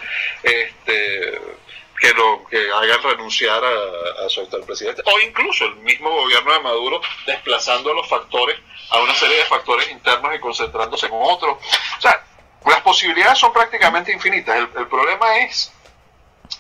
Este, 0.43 1.41
que 1.99 2.13
lo 2.15 2.45
que 2.51 2.59
hagan 2.73 3.03
renunciar 3.03 3.63
a, 3.65 4.27
a 4.27 4.29
su 4.29 4.41
actual 4.41 4.65
presidente 4.65 5.03
o 5.05 5.21
incluso 5.21 5.67
el 5.67 5.77
mismo 5.77 6.11
gobierno 6.11 6.53
de 6.53 6.61
Maduro 6.61 7.01
desplazando 7.25 7.95
los 7.95 8.09
factores 8.09 8.59
a 8.91 9.01
una 9.01 9.15
serie 9.15 9.37
de 9.37 9.45
factores 9.45 9.89
internos 9.91 10.35
y 10.35 10.41
concentrándose 10.41 11.07
en 11.07 11.13
otros. 11.15 11.59
O 11.99 12.01
sea, 12.01 12.25
las 12.67 12.81
posibilidades 12.83 13.39
son 13.39 13.53
prácticamente 13.53 14.13
infinitas. 14.13 14.57
El, 14.57 14.87
problema 14.87 15.39
es 15.39 15.73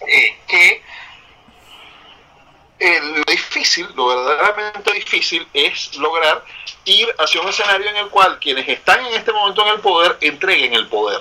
eh, 0.06 0.38
que 0.46 0.82
lo 2.80 3.22
difícil, 3.28 3.88
lo 3.94 4.08
verdaderamente 4.08 4.92
difícil 4.92 5.46
es 5.52 5.94
lograr 5.96 6.44
ir 6.84 7.14
hacia 7.18 7.40
un 7.40 7.48
escenario 7.48 7.88
en 7.88 7.96
el 7.96 8.08
cual 8.08 8.38
quienes 8.40 8.68
están 8.68 9.04
en 9.06 9.14
este 9.14 9.32
momento 9.32 9.62
en 9.62 9.74
el 9.74 9.80
poder 9.80 10.18
entreguen 10.20 10.74
el 10.74 10.88
poder. 10.88 11.20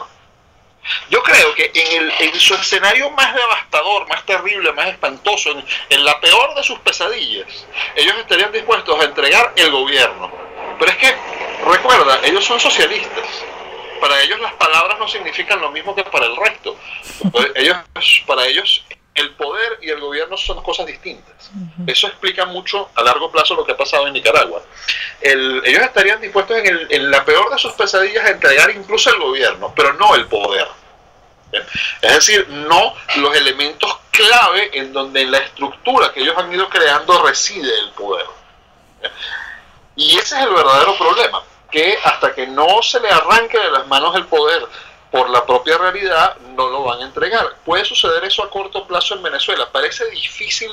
Yo 1.10 1.22
creo 1.22 1.54
que 1.54 1.72
en, 1.74 2.04
el, 2.04 2.12
en 2.20 2.40
su 2.40 2.56
escenario 2.56 3.12
más 3.12 3.36
devastador, 3.36 4.08
más 4.08 4.26
terrible, 4.26 4.72
más 4.74 4.88
espantoso, 4.88 5.52
en, 5.90 6.06
la 6.06 6.20
peor 6.20 6.56
de 6.56 6.64
sus 6.64 6.80
pesadillas, 6.80 7.68
ellos 7.96 8.16
estarían 8.18 8.52
dispuestos 8.52 9.00
a 9.00 9.04
entregar 9.04 9.54
el 9.56 9.70
gobierno. 9.70 10.32
Pero 10.80 10.92
es 10.92 10.98
que, 10.98 11.16
recuerda, 11.70 12.22
ellos 12.24 12.44
son 12.44 12.60
socialistas. 12.60 13.28
Para 14.02 14.22
ellos 14.24 14.40
las 14.42 14.54
palabras 14.54 15.00
no 15.00 15.08
significan 15.08 15.62
lo 15.62 15.72
mismo 15.72 15.96
que 15.96 16.04
para 16.04 16.26
el 16.26 16.36
resto. 16.36 16.76
Ellos, 17.56 17.78
para 18.26 18.48
ellos 18.48 18.84
el 19.14 19.32
poder 19.36 19.78
y 19.82 19.90
el 19.90 20.00
gobierno 20.00 20.36
son 20.38 20.64
cosas 20.64 20.88
distintas. 20.88 21.52
Eso 21.86 22.08
explica 22.08 22.46
mucho 22.46 22.90
a 22.96 23.04
largo 23.04 23.32
plazo 23.32 23.56
lo 23.56 23.66
que 23.66 23.74
ha 23.74 23.78
pasado 23.78 24.08
en 24.08 24.14
Nicaragua. 24.14 24.64
ellos 25.22 25.84
estarían 25.84 26.20
dispuestos 26.20 26.58
en, 26.58 26.88
en, 26.90 27.12
la 27.12 27.24
peor 27.24 27.52
de 27.52 27.60
sus 27.60 27.74
pesadillas 27.74 28.26
a 28.26 28.32
entregar 28.32 28.72
incluso 28.72 29.14
el 29.14 29.20
gobierno, 29.20 29.72
pero 29.76 29.94
no 29.94 30.16
el 30.16 30.26
poder. 30.28 30.68
Es 32.02 32.14
decir, 32.16 32.48
no 32.50 32.94
los 33.18 33.36
elementos 33.36 33.98
clave 34.12 34.72
en 34.74 34.94
donde 34.94 35.22
en 35.22 35.32
la 35.32 35.40
estructura 35.40 36.12
que 36.14 36.22
ellos 36.22 36.36
han 36.38 36.52
ido 36.52 36.70
creando 36.70 37.22
reside 37.24 37.80
el 37.80 37.90
poder. 37.92 38.26
Y 39.96 40.18
ese 40.18 40.36
es 40.36 40.42
el 40.44 40.54
verdadero 40.54 40.98
problema, 40.98 41.44
que 41.72 41.98
hasta 42.04 42.34
que 42.34 42.48
no 42.48 42.82
se 42.84 43.00
le 43.00 43.10
arranque 43.10 43.58
de 43.58 43.72
las 43.72 43.88
manos 43.88 44.16
el 44.16 44.26
poder 44.26 44.68
por 45.12 45.30
la 45.30 45.46
propia 45.46 45.78
realidad 45.78 46.38
no 46.56 46.70
lo 46.70 46.84
van 46.84 47.02
a 47.02 47.06
entregar. 47.06 47.56
Puede 47.66 47.86
suceder 47.86 48.24
eso 48.24 48.44
a 48.44 48.50
corto 48.50 48.88
plazo 48.88 49.16
en 49.16 49.24
Venezuela. 49.24 49.70
Parece 49.72 50.10
difícil, 50.10 50.72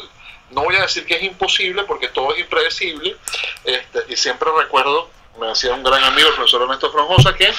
no 0.51 0.63
voy 0.63 0.77
a 0.77 0.83
decir 0.83 1.05
que 1.05 1.17
es 1.17 1.23
imposible 1.25 1.83
porque 1.85 2.09
todo 2.09 2.33
es 2.35 2.41
impredecible. 2.41 3.17
Este, 3.65 4.05
y 4.09 4.17
siempre 4.17 4.49
recuerdo, 4.57 5.11
me 5.41 5.49
decía 5.49 5.75
un 5.75 5.83
gran 5.83 6.03
amigo, 6.05 6.29
el 6.29 6.35
profesor 6.35 6.63
Ernesto 6.63 6.93
Franjosa, 6.93 7.35
que 7.35 7.53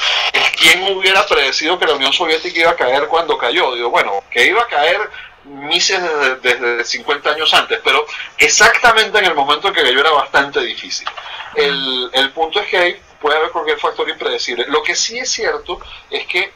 quién 0.58 0.84
hubiera 0.96 1.26
predecido 1.26 1.78
que 1.78 1.86
la 1.86 1.94
Unión 1.94 2.14
Soviética 2.14 2.60
iba 2.60 2.72
a 2.72 2.76
caer 2.76 3.08
cuando 3.08 3.38
cayó. 3.38 3.76
Digo, 3.76 3.90
bueno, 3.90 4.24
que 4.32 4.46
iba 4.46 4.62
a 4.62 4.68
caer 4.68 5.00
Mises 5.44 6.00
desde, 6.42 6.84
50 6.84 7.32
años 7.32 7.54
antes, 7.54 7.80
pero 7.84 8.06
exactamente 8.38 9.18
en 9.18 9.26
el 9.26 9.34
momento 9.34 9.68
en 9.68 9.74
que 9.74 9.82
cayó 9.82 10.00
era 10.00 10.12
bastante 10.12 10.62
difícil. 10.62 11.08
El, 11.56 12.10
el 12.14 12.32
punto 12.32 12.60
es 12.60 12.68
que 12.68 13.09
puede 13.22 13.38
haber 13.38 13.52
cualquier 13.52 13.80
factor 13.80 14.10
impredecible. 14.10 14.66
Lo 14.68 14.82
que 14.84 14.96
sí 14.96 15.18
es 15.18 15.32
cierto 15.32 15.80
es 16.10 16.26
que 16.28 16.52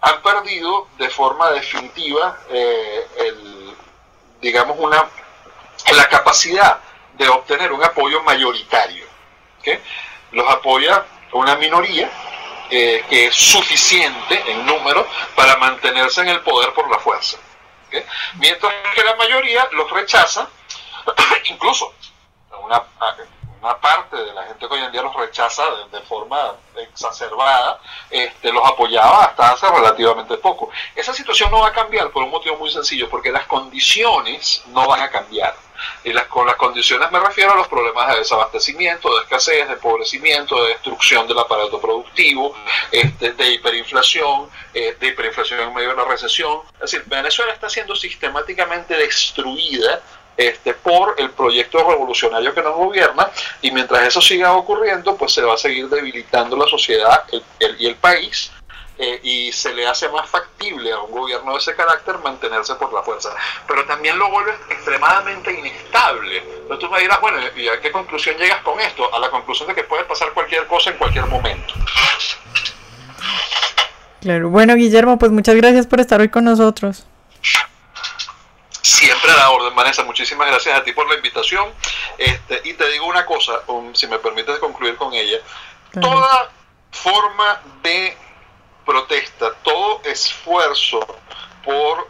han 0.00 0.22
perdido 0.22 0.88
de 0.98 1.08
forma 1.08 1.50
definitiva 1.50 2.38
eh, 2.50 3.06
digamos 4.40 4.76
una 4.78 5.08
la 5.94 6.08
capacidad 6.08 6.80
de 7.14 7.28
obtener 7.28 7.72
un 7.72 7.82
apoyo 7.82 8.22
mayoritario. 8.22 9.06
Los 10.32 10.48
apoya 10.48 11.06
una 11.32 11.56
minoría 11.56 12.10
eh, 12.70 13.04
que 13.08 13.26
es 13.26 13.34
suficiente 13.34 14.42
en 14.50 14.64
número 14.66 15.06
para 15.36 15.56
mantenerse 15.56 16.22
en 16.22 16.28
el 16.28 16.40
poder 16.40 16.72
por 16.72 16.90
la 16.90 16.98
fuerza. 16.98 17.38
Mientras 18.38 18.72
que 18.94 19.04
la 19.04 19.14
mayoría 19.16 19.68
los 19.72 19.90
rechaza, 19.90 20.48
incluso 21.44 21.94
una, 22.62 22.82
una 23.62 23.78
parte 23.78 24.16
de 24.16 24.32
la 24.32 24.42
gente 24.44 24.66
que 24.66 24.74
hoy 24.74 24.80
en 24.80 24.90
día 24.90 25.02
los 25.02 25.14
rechaza 25.14 25.62
de, 25.92 26.00
forma 26.00 26.56
exacerbada, 26.76 27.80
este, 28.10 28.52
los 28.52 28.66
apoyaba 28.66 29.26
hasta 29.26 29.52
hace 29.52 29.68
relativamente 29.70 30.36
poco. 30.38 30.70
Esa 30.96 31.14
situación 31.14 31.50
no 31.52 31.60
va 31.60 31.68
a 31.68 31.72
cambiar 31.72 32.10
por 32.10 32.24
un 32.24 32.30
motivo 32.30 32.56
muy 32.56 32.70
sencillo, 32.72 33.08
porque 33.08 33.30
las 33.30 33.46
condiciones 33.46 34.64
no 34.68 34.88
van 34.88 35.00
a 35.00 35.10
cambiar. 35.10 35.54
Y 36.04 36.12
las, 36.12 36.26
con 36.26 36.46
las 36.46 36.56
condiciones 36.56 37.10
me 37.12 37.20
refiero 37.20 37.52
a 37.52 37.56
los 37.56 37.68
problemas 37.68 38.12
de 38.12 38.18
desabastecimiento, 38.18 39.14
de 39.14 39.22
escasez, 39.22 39.68
de 39.68 39.74
empobrecimiento, 39.74 40.60
de 40.62 40.70
destrucción 40.70 41.26
del 41.28 41.38
aparato 41.38 41.80
productivo, 41.80 42.54
este, 42.90 43.32
de 43.32 43.54
hiperinflación, 43.54 44.50
eh, 44.74 44.96
de 44.98 45.06
hiperinflación 45.08 45.60
en 45.60 45.74
medio 45.74 45.90
de 45.90 45.96
la 45.96 46.04
recesión. 46.04 46.60
Es 46.74 46.92
decir, 46.92 47.04
Venezuela 47.06 47.52
está 47.52 47.70
siendo 47.70 47.94
sistemáticamente 47.94 48.94
destruida 48.96 50.02
este, 50.36 50.74
por 50.74 51.14
el 51.18 51.30
proyecto 51.30 51.78
revolucionario 51.78 52.54
que 52.54 52.62
nos 52.62 52.74
gobierna 52.74 53.30
y 53.60 53.70
mientras 53.70 54.06
eso 54.06 54.20
siga 54.20 54.52
ocurriendo, 54.52 55.16
pues 55.16 55.32
se 55.32 55.42
va 55.42 55.54
a 55.54 55.58
seguir 55.58 55.88
debilitando 55.88 56.56
la 56.56 56.66
sociedad 56.66 57.24
y 57.78 57.86
el 57.86 57.96
país 57.96 58.50
eh, 58.98 59.20
y 59.22 59.52
se 59.52 59.74
le 59.74 59.86
hace 59.86 60.08
más 60.10 60.28
factible 60.28 60.92
a 60.92 61.00
un 61.00 61.10
gobierno 61.10 61.52
de 61.52 61.58
ese 61.58 61.74
carácter 61.74 62.18
mantenerse 62.18 62.74
por 62.76 62.92
la 62.92 63.02
fuerza. 63.02 63.30
Pero 63.66 63.84
también 63.86 64.18
lo 64.18 64.30
vuelve 64.30 64.52
extremadamente 64.70 65.52
inestable. 65.52 66.38
Entonces 66.38 66.78
tú 66.78 66.88
me 66.88 67.00
dirás, 67.00 67.20
bueno, 67.20 67.38
¿y 67.56 67.68
a 67.68 67.80
qué 67.80 67.90
conclusión 67.90 68.36
llegas 68.36 68.62
con 68.62 68.78
esto? 68.80 69.12
A 69.14 69.18
la 69.18 69.30
conclusión 69.30 69.68
de 69.68 69.74
que 69.74 69.84
puede 69.84 70.04
pasar 70.04 70.32
cualquier 70.32 70.66
cosa 70.66 70.90
en 70.90 70.98
cualquier 70.98 71.26
momento. 71.26 71.74
Claro, 74.20 74.50
bueno 74.50 74.76
Guillermo, 74.76 75.18
pues 75.18 75.32
muchas 75.32 75.56
gracias 75.56 75.88
por 75.88 75.98
estar 75.98 76.20
hoy 76.20 76.28
con 76.28 76.44
nosotros. 76.44 77.04
Siempre 79.02 79.32
a 79.32 79.36
la 79.36 79.50
orden, 79.50 79.74
Vanessa. 79.74 80.04
Muchísimas 80.04 80.46
gracias 80.46 80.78
a 80.78 80.84
ti 80.84 80.92
por 80.92 81.08
la 81.08 81.16
invitación. 81.16 81.72
Este, 82.16 82.60
y 82.62 82.74
te 82.74 82.88
digo 82.90 83.06
una 83.06 83.26
cosa, 83.26 83.62
si 83.94 84.06
me 84.06 84.20
permites 84.20 84.60
concluir 84.60 84.94
con 84.94 85.12
ella. 85.12 85.38
Toda 86.00 86.52
forma 86.92 87.60
de 87.82 88.16
protesta, 88.86 89.54
todo 89.64 90.02
esfuerzo 90.04 91.00
por 91.64 92.08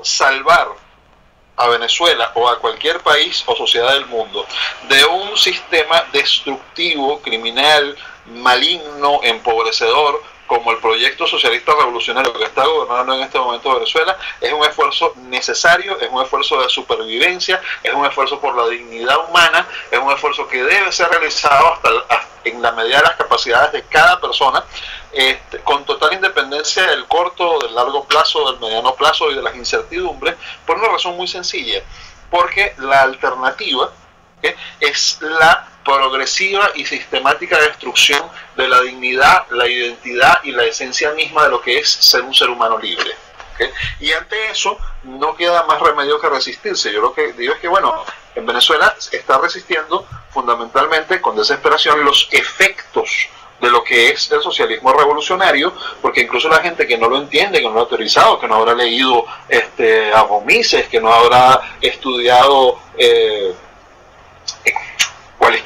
salvar 0.00 0.68
a 1.56 1.66
Venezuela 1.66 2.30
o 2.36 2.48
a 2.48 2.60
cualquier 2.60 3.00
país 3.00 3.42
o 3.46 3.56
sociedad 3.56 3.92
del 3.94 4.06
mundo 4.06 4.46
de 4.88 5.04
un 5.04 5.36
sistema 5.36 6.04
destructivo, 6.12 7.20
criminal, 7.22 7.96
maligno, 8.26 9.18
empobrecedor, 9.24 10.22
como 10.48 10.72
el 10.72 10.78
proyecto 10.78 11.26
socialista 11.26 11.72
revolucionario 11.78 12.32
que 12.32 12.44
está 12.44 12.64
gobernando 12.64 13.14
en 13.14 13.20
este 13.20 13.38
momento 13.38 13.74
Venezuela, 13.74 14.16
es 14.40 14.52
un 14.52 14.64
esfuerzo 14.64 15.12
necesario, 15.28 16.00
es 16.00 16.08
un 16.10 16.22
esfuerzo 16.22 16.60
de 16.60 16.68
supervivencia, 16.70 17.60
es 17.82 17.92
un 17.92 18.04
esfuerzo 18.06 18.40
por 18.40 18.56
la 18.56 18.66
dignidad 18.66 19.28
humana, 19.28 19.68
es 19.90 19.98
un 19.98 20.10
esfuerzo 20.10 20.48
que 20.48 20.62
debe 20.62 20.90
ser 20.90 21.08
realizado 21.10 21.74
hasta, 21.74 21.90
en 22.44 22.62
la 22.62 22.72
medida 22.72 22.96
de 22.96 23.02
las 23.02 23.16
capacidades 23.16 23.72
de 23.72 23.82
cada 23.84 24.18
persona, 24.20 24.64
este, 25.12 25.58
con 25.58 25.84
total 25.84 26.14
independencia 26.14 26.86
del 26.86 27.04
corto, 27.06 27.58
del 27.58 27.74
largo 27.74 28.04
plazo, 28.04 28.50
del 28.50 28.60
mediano 28.60 28.94
plazo 28.94 29.30
y 29.30 29.34
de 29.34 29.42
las 29.42 29.54
incertidumbres, 29.54 30.34
por 30.66 30.78
una 30.78 30.88
razón 30.88 31.14
muy 31.16 31.28
sencilla, 31.28 31.82
porque 32.30 32.74
la 32.78 33.02
alternativa 33.02 33.90
es 34.80 35.18
la 35.20 35.68
progresiva 35.88 36.70
y 36.74 36.84
sistemática 36.84 37.58
destrucción 37.58 38.22
de 38.56 38.68
la 38.68 38.82
dignidad, 38.82 39.46
la 39.50 39.66
identidad 39.66 40.40
y 40.44 40.52
la 40.52 40.64
esencia 40.64 41.12
misma 41.12 41.44
de 41.44 41.50
lo 41.50 41.60
que 41.62 41.78
es 41.78 41.88
ser 41.88 42.22
un 42.22 42.34
ser 42.34 42.50
humano 42.50 42.78
libre. 42.78 43.10
Y 43.98 44.12
ante 44.12 44.50
eso 44.50 44.78
no 45.02 45.34
queda 45.34 45.64
más 45.64 45.80
remedio 45.80 46.20
que 46.20 46.28
resistirse. 46.28 46.92
Yo 46.92 47.00
lo 47.00 47.12
que 47.12 47.32
digo 47.32 47.54
es 47.54 47.60
que, 47.60 47.66
bueno, 47.66 48.04
en 48.34 48.46
Venezuela 48.46 48.94
está 49.10 49.38
resistiendo 49.38 50.06
fundamentalmente 50.30 51.20
con 51.20 51.34
desesperación 51.34 52.04
los 52.04 52.28
efectos 52.30 53.28
de 53.60 53.70
lo 53.70 53.82
que 53.82 54.10
es 54.10 54.30
el 54.30 54.40
socialismo 54.40 54.92
revolucionario, 54.92 55.72
porque 56.00 56.20
incluso 56.20 56.48
la 56.48 56.60
gente 56.60 56.86
que 56.86 56.96
no 56.96 57.08
lo 57.08 57.16
entiende, 57.16 57.58
que 57.58 57.64
no 57.64 57.72
lo 57.72 57.78
ha 57.80 57.82
autorizado, 57.82 58.38
que 58.38 58.46
no 58.46 58.54
habrá 58.54 58.74
leído 58.74 59.24
este, 59.48 60.12
a 60.12 60.24
que 60.88 61.00
no 61.00 61.12
habrá 61.12 61.76
estudiado... 61.80 62.78
Eh, 62.96 63.54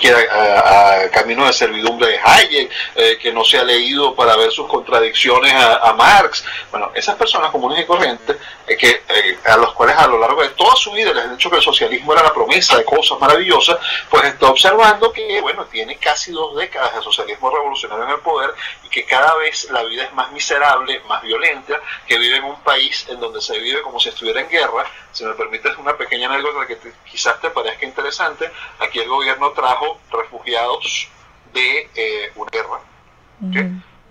quiera 0.02 0.18
a, 0.18 1.08
camino 1.10 1.46
de 1.46 1.52
servidumbre 1.52 2.08
de 2.08 2.18
Hayek, 2.18 2.70
eh, 2.96 3.18
que 3.22 3.32
no 3.32 3.44
se 3.44 3.58
ha 3.58 3.62
leído 3.62 4.14
para 4.16 4.36
ver 4.36 4.50
sus 4.50 4.68
contradicciones 4.68 5.54
a, 5.54 5.92
Marx. 5.92 6.44
Bueno, 6.70 6.90
esas 6.94 7.14
personas 7.14 7.50
comunes 7.50 7.80
y 7.80 7.84
corrientes, 7.84 8.36
eh, 8.66 8.76
que, 8.76 9.02
eh, 9.08 9.38
a 9.44 9.56
los 9.56 9.72
cuales 9.74 9.96
a 9.96 10.08
lo 10.08 10.18
largo 10.18 10.42
de 10.42 10.48
toda 10.50 10.74
su 10.74 10.90
vida 10.90 11.12
les 11.12 11.24
han 11.24 11.36
dicho 11.36 11.48
que 11.48 11.56
el 11.56 11.62
socialismo 11.62 12.12
era 12.12 12.22
la 12.24 12.32
promesa 12.34 12.76
de 12.76 12.84
cosas 12.84 13.20
maravillosas, 13.20 13.78
pues 14.10 14.24
está 14.24 14.48
observando 14.48 15.12
que, 15.12 15.40
bueno, 15.40 15.66
tiene 15.66 15.96
casi 15.96 16.32
dos 16.32 16.56
décadas 16.56 16.96
de 16.96 17.02
socialismo 17.02 17.50
revolucionario 17.50 18.04
en 18.04 18.10
el 18.10 18.20
poder 18.20 18.54
y 18.82 18.88
que 18.88 19.04
cada 19.04 19.36
vez 19.36 19.70
la 19.70 19.84
vida 19.84 20.04
es 20.04 20.12
más 20.14 20.32
miserable, 20.32 21.00
más 21.06 21.22
violenta, 21.22 21.80
que 22.06 22.18
vive 22.18 22.38
en 22.38 22.44
un 22.44 22.60
país 22.62 23.06
en 23.08 23.20
donde 23.20 23.40
se 23.40 23.58
vive 23.58 23.82
como 23.82 24.00
si 24.00 24.08
estuviera 24.08 24.40
en 24.40 24.48
guerra. 24.48 24.84
Si 25.12 25.24
me 25.24 25.34
permites 25.34 25.76
una 25.76 25.96
pequeña 25.96 26.28
anécdota 26.28 26.66
que 26.66 26.78
quizás 27.04 27.38
te 27.40 27.50
parezca 27.50 27.84
interesante, 27.84 28.50
aquí 28.80 28.98
el 28.98 29.08
gobierno 29.08 29.52
trajo 29.62 30.00
refugiados 30.10 31.08
de 31.54 31.88
eh, 31.94 32.32
una 32.34 32.50
guerra. 32.50 32.80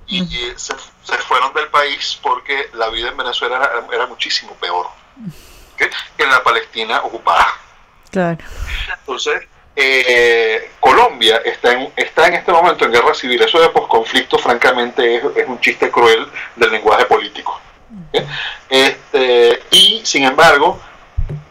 Y, 0.08 0.26
se, 0.58 0.76
fueron 1.28 1.54
del 1.54 1.68
país 1.70 2.20
porque 2.22 2.70
la 2.74 2.90
vida 2.90 3.10
en 3.10 3.18
Venezuela 3.18 3.72
era, 3.92 4.08
muchísimo 4.08 4.54
peor 4.56 4.88
que 5.78 5.90
en 6.18 6.30
la 6.30 6.44
Palestina 6.44 7.02
ocupada. 7.02 7.48
Claro. 8.10 8.38
Entonces, 9.00 9.48
eh, 9.76 10.72
Colombia 10.82 11.42
está 11.46 11.72
en, 11.72 11.94
está 11.96 12.28
en 12.28 12.34
este 12.34 12.52
momento 12.52 12.84
en 12.84 12.92
guerra 12.92 13.14
civil. 13.14 13.42
Eso 13.42 13.62
de 13.62 13.70
posconflicto, 13.70 14.38
francamente, 14.38 15.16
es, 15.16 15.48
un 15.48 15.60
chiste 15.62 15.90
cruel 15.90 16.28
del 16.58 16.72
lenguaje 16.72 17.06
político. 17.06 17.60
Este, 18.70 19.64
y, 19.72 20.02
sin 20.04 20.26
embargo, 20.26 20.80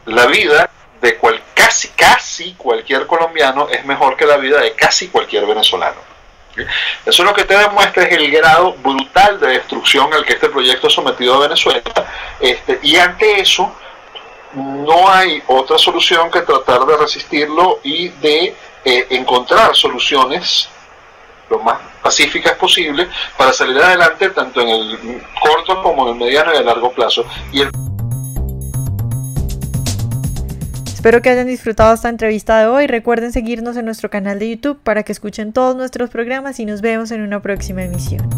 la 0.04 0.26
vida 0.26 0.70
de 1.00 1.16
cual, 1.16 1.40
casi, 1.54 1.88
casi 1.88 2.54
cualquier 2.54 3.06
colombiano 3.06 3.68
es 3.68 3.84
mejor 3.84 4.16
que 4.16 4.26
la 4.26 4.36
vida 4.36 4.60
de 4.60 4.72
casi 4.72 5.08
cualquier 5.08 5.46
venezolano. 5.46 6.10
Eso 7.06 7.24
lo 7.24 7.32
que 7.32 7.44
te 7.44 7.56
demuestra 7.56 8.04
es 8.04 8.12
el 8.12 8.30
grado 8.30 8.74
brutal 8.74 9.40
de 9.40 9.48
destrucción 9.48 10.12
al 10.12 10.24
que 10.24 10.34
este 10.34 10.48
proyecto 10.48 10.88
ha 10.88 10.90
sometido 10.90 11.34
a 11.34 11.40
Venezuela. 11.40 11.82
Este, 12.40 12.80
y 12.82 12.96
ante 12.96 13.40
eso, 13.40 13.72
no 14.54 15.08
hay 15.08 15.42
otra 15.46 15.78
solución 15.78 16.30
que 16.30 16.40
tratar 16.42 16.84
de 16.84 16.96
resistirlo 16.96 17.80
y 17.82 18.08
de 18.08 18.54
eh, 18.84 19.06
encontrar 19.10 19.76
soluciones 19.76 20.68
lo 21.48 21.58
más 21.60 21.78
pacíficas 22.02 22.54
posible 22.54 23.08
para 23.36 23.52
salir 23.52 23.76
adelante 23.78 24.30
tanto 24.30 24.60
en 24.60 24.68
el 24.68 25.22
corto 25.40 25.82
como 25.82 26.04
en 26.04 26.14
el 26.14 26.20
mediano 26.20 26.54
y 26.54 26.58
el 26.58 26.66
largo 26.66 26.92
plazo. 26.92 27.24
Y 27.52 27.62
Espero 31.00 31.22
que 31.22 31.30
hayan 31.30 31.46
disfrutado 31.46 31.94
esta 31.94 32.10
entrevista 32.10 32.60
de 32.60 32.66
hoy. 32.66 32.86
Recuerden 32.86 33.32
seguirnos 33.32 33.74
en 33.78 33.86
nuestro 33.86 34.10
canal 34.10 34.38
de 34.38 34.50
YouTube 34.50 34.80
para 34.82 35.02
que 35.02 35.12
escuchen 35.12 35.54
todos 35.54 35.74
nuestros 35.74 36.10
programas 36.10 36.60
y 36.60 36.66
nos 36.66 36.82
vemos 36.82 37.10
en 37.10 37.22
una 37.22 37.40
próxima 37.40 37.82
emisión. 37.82 38.28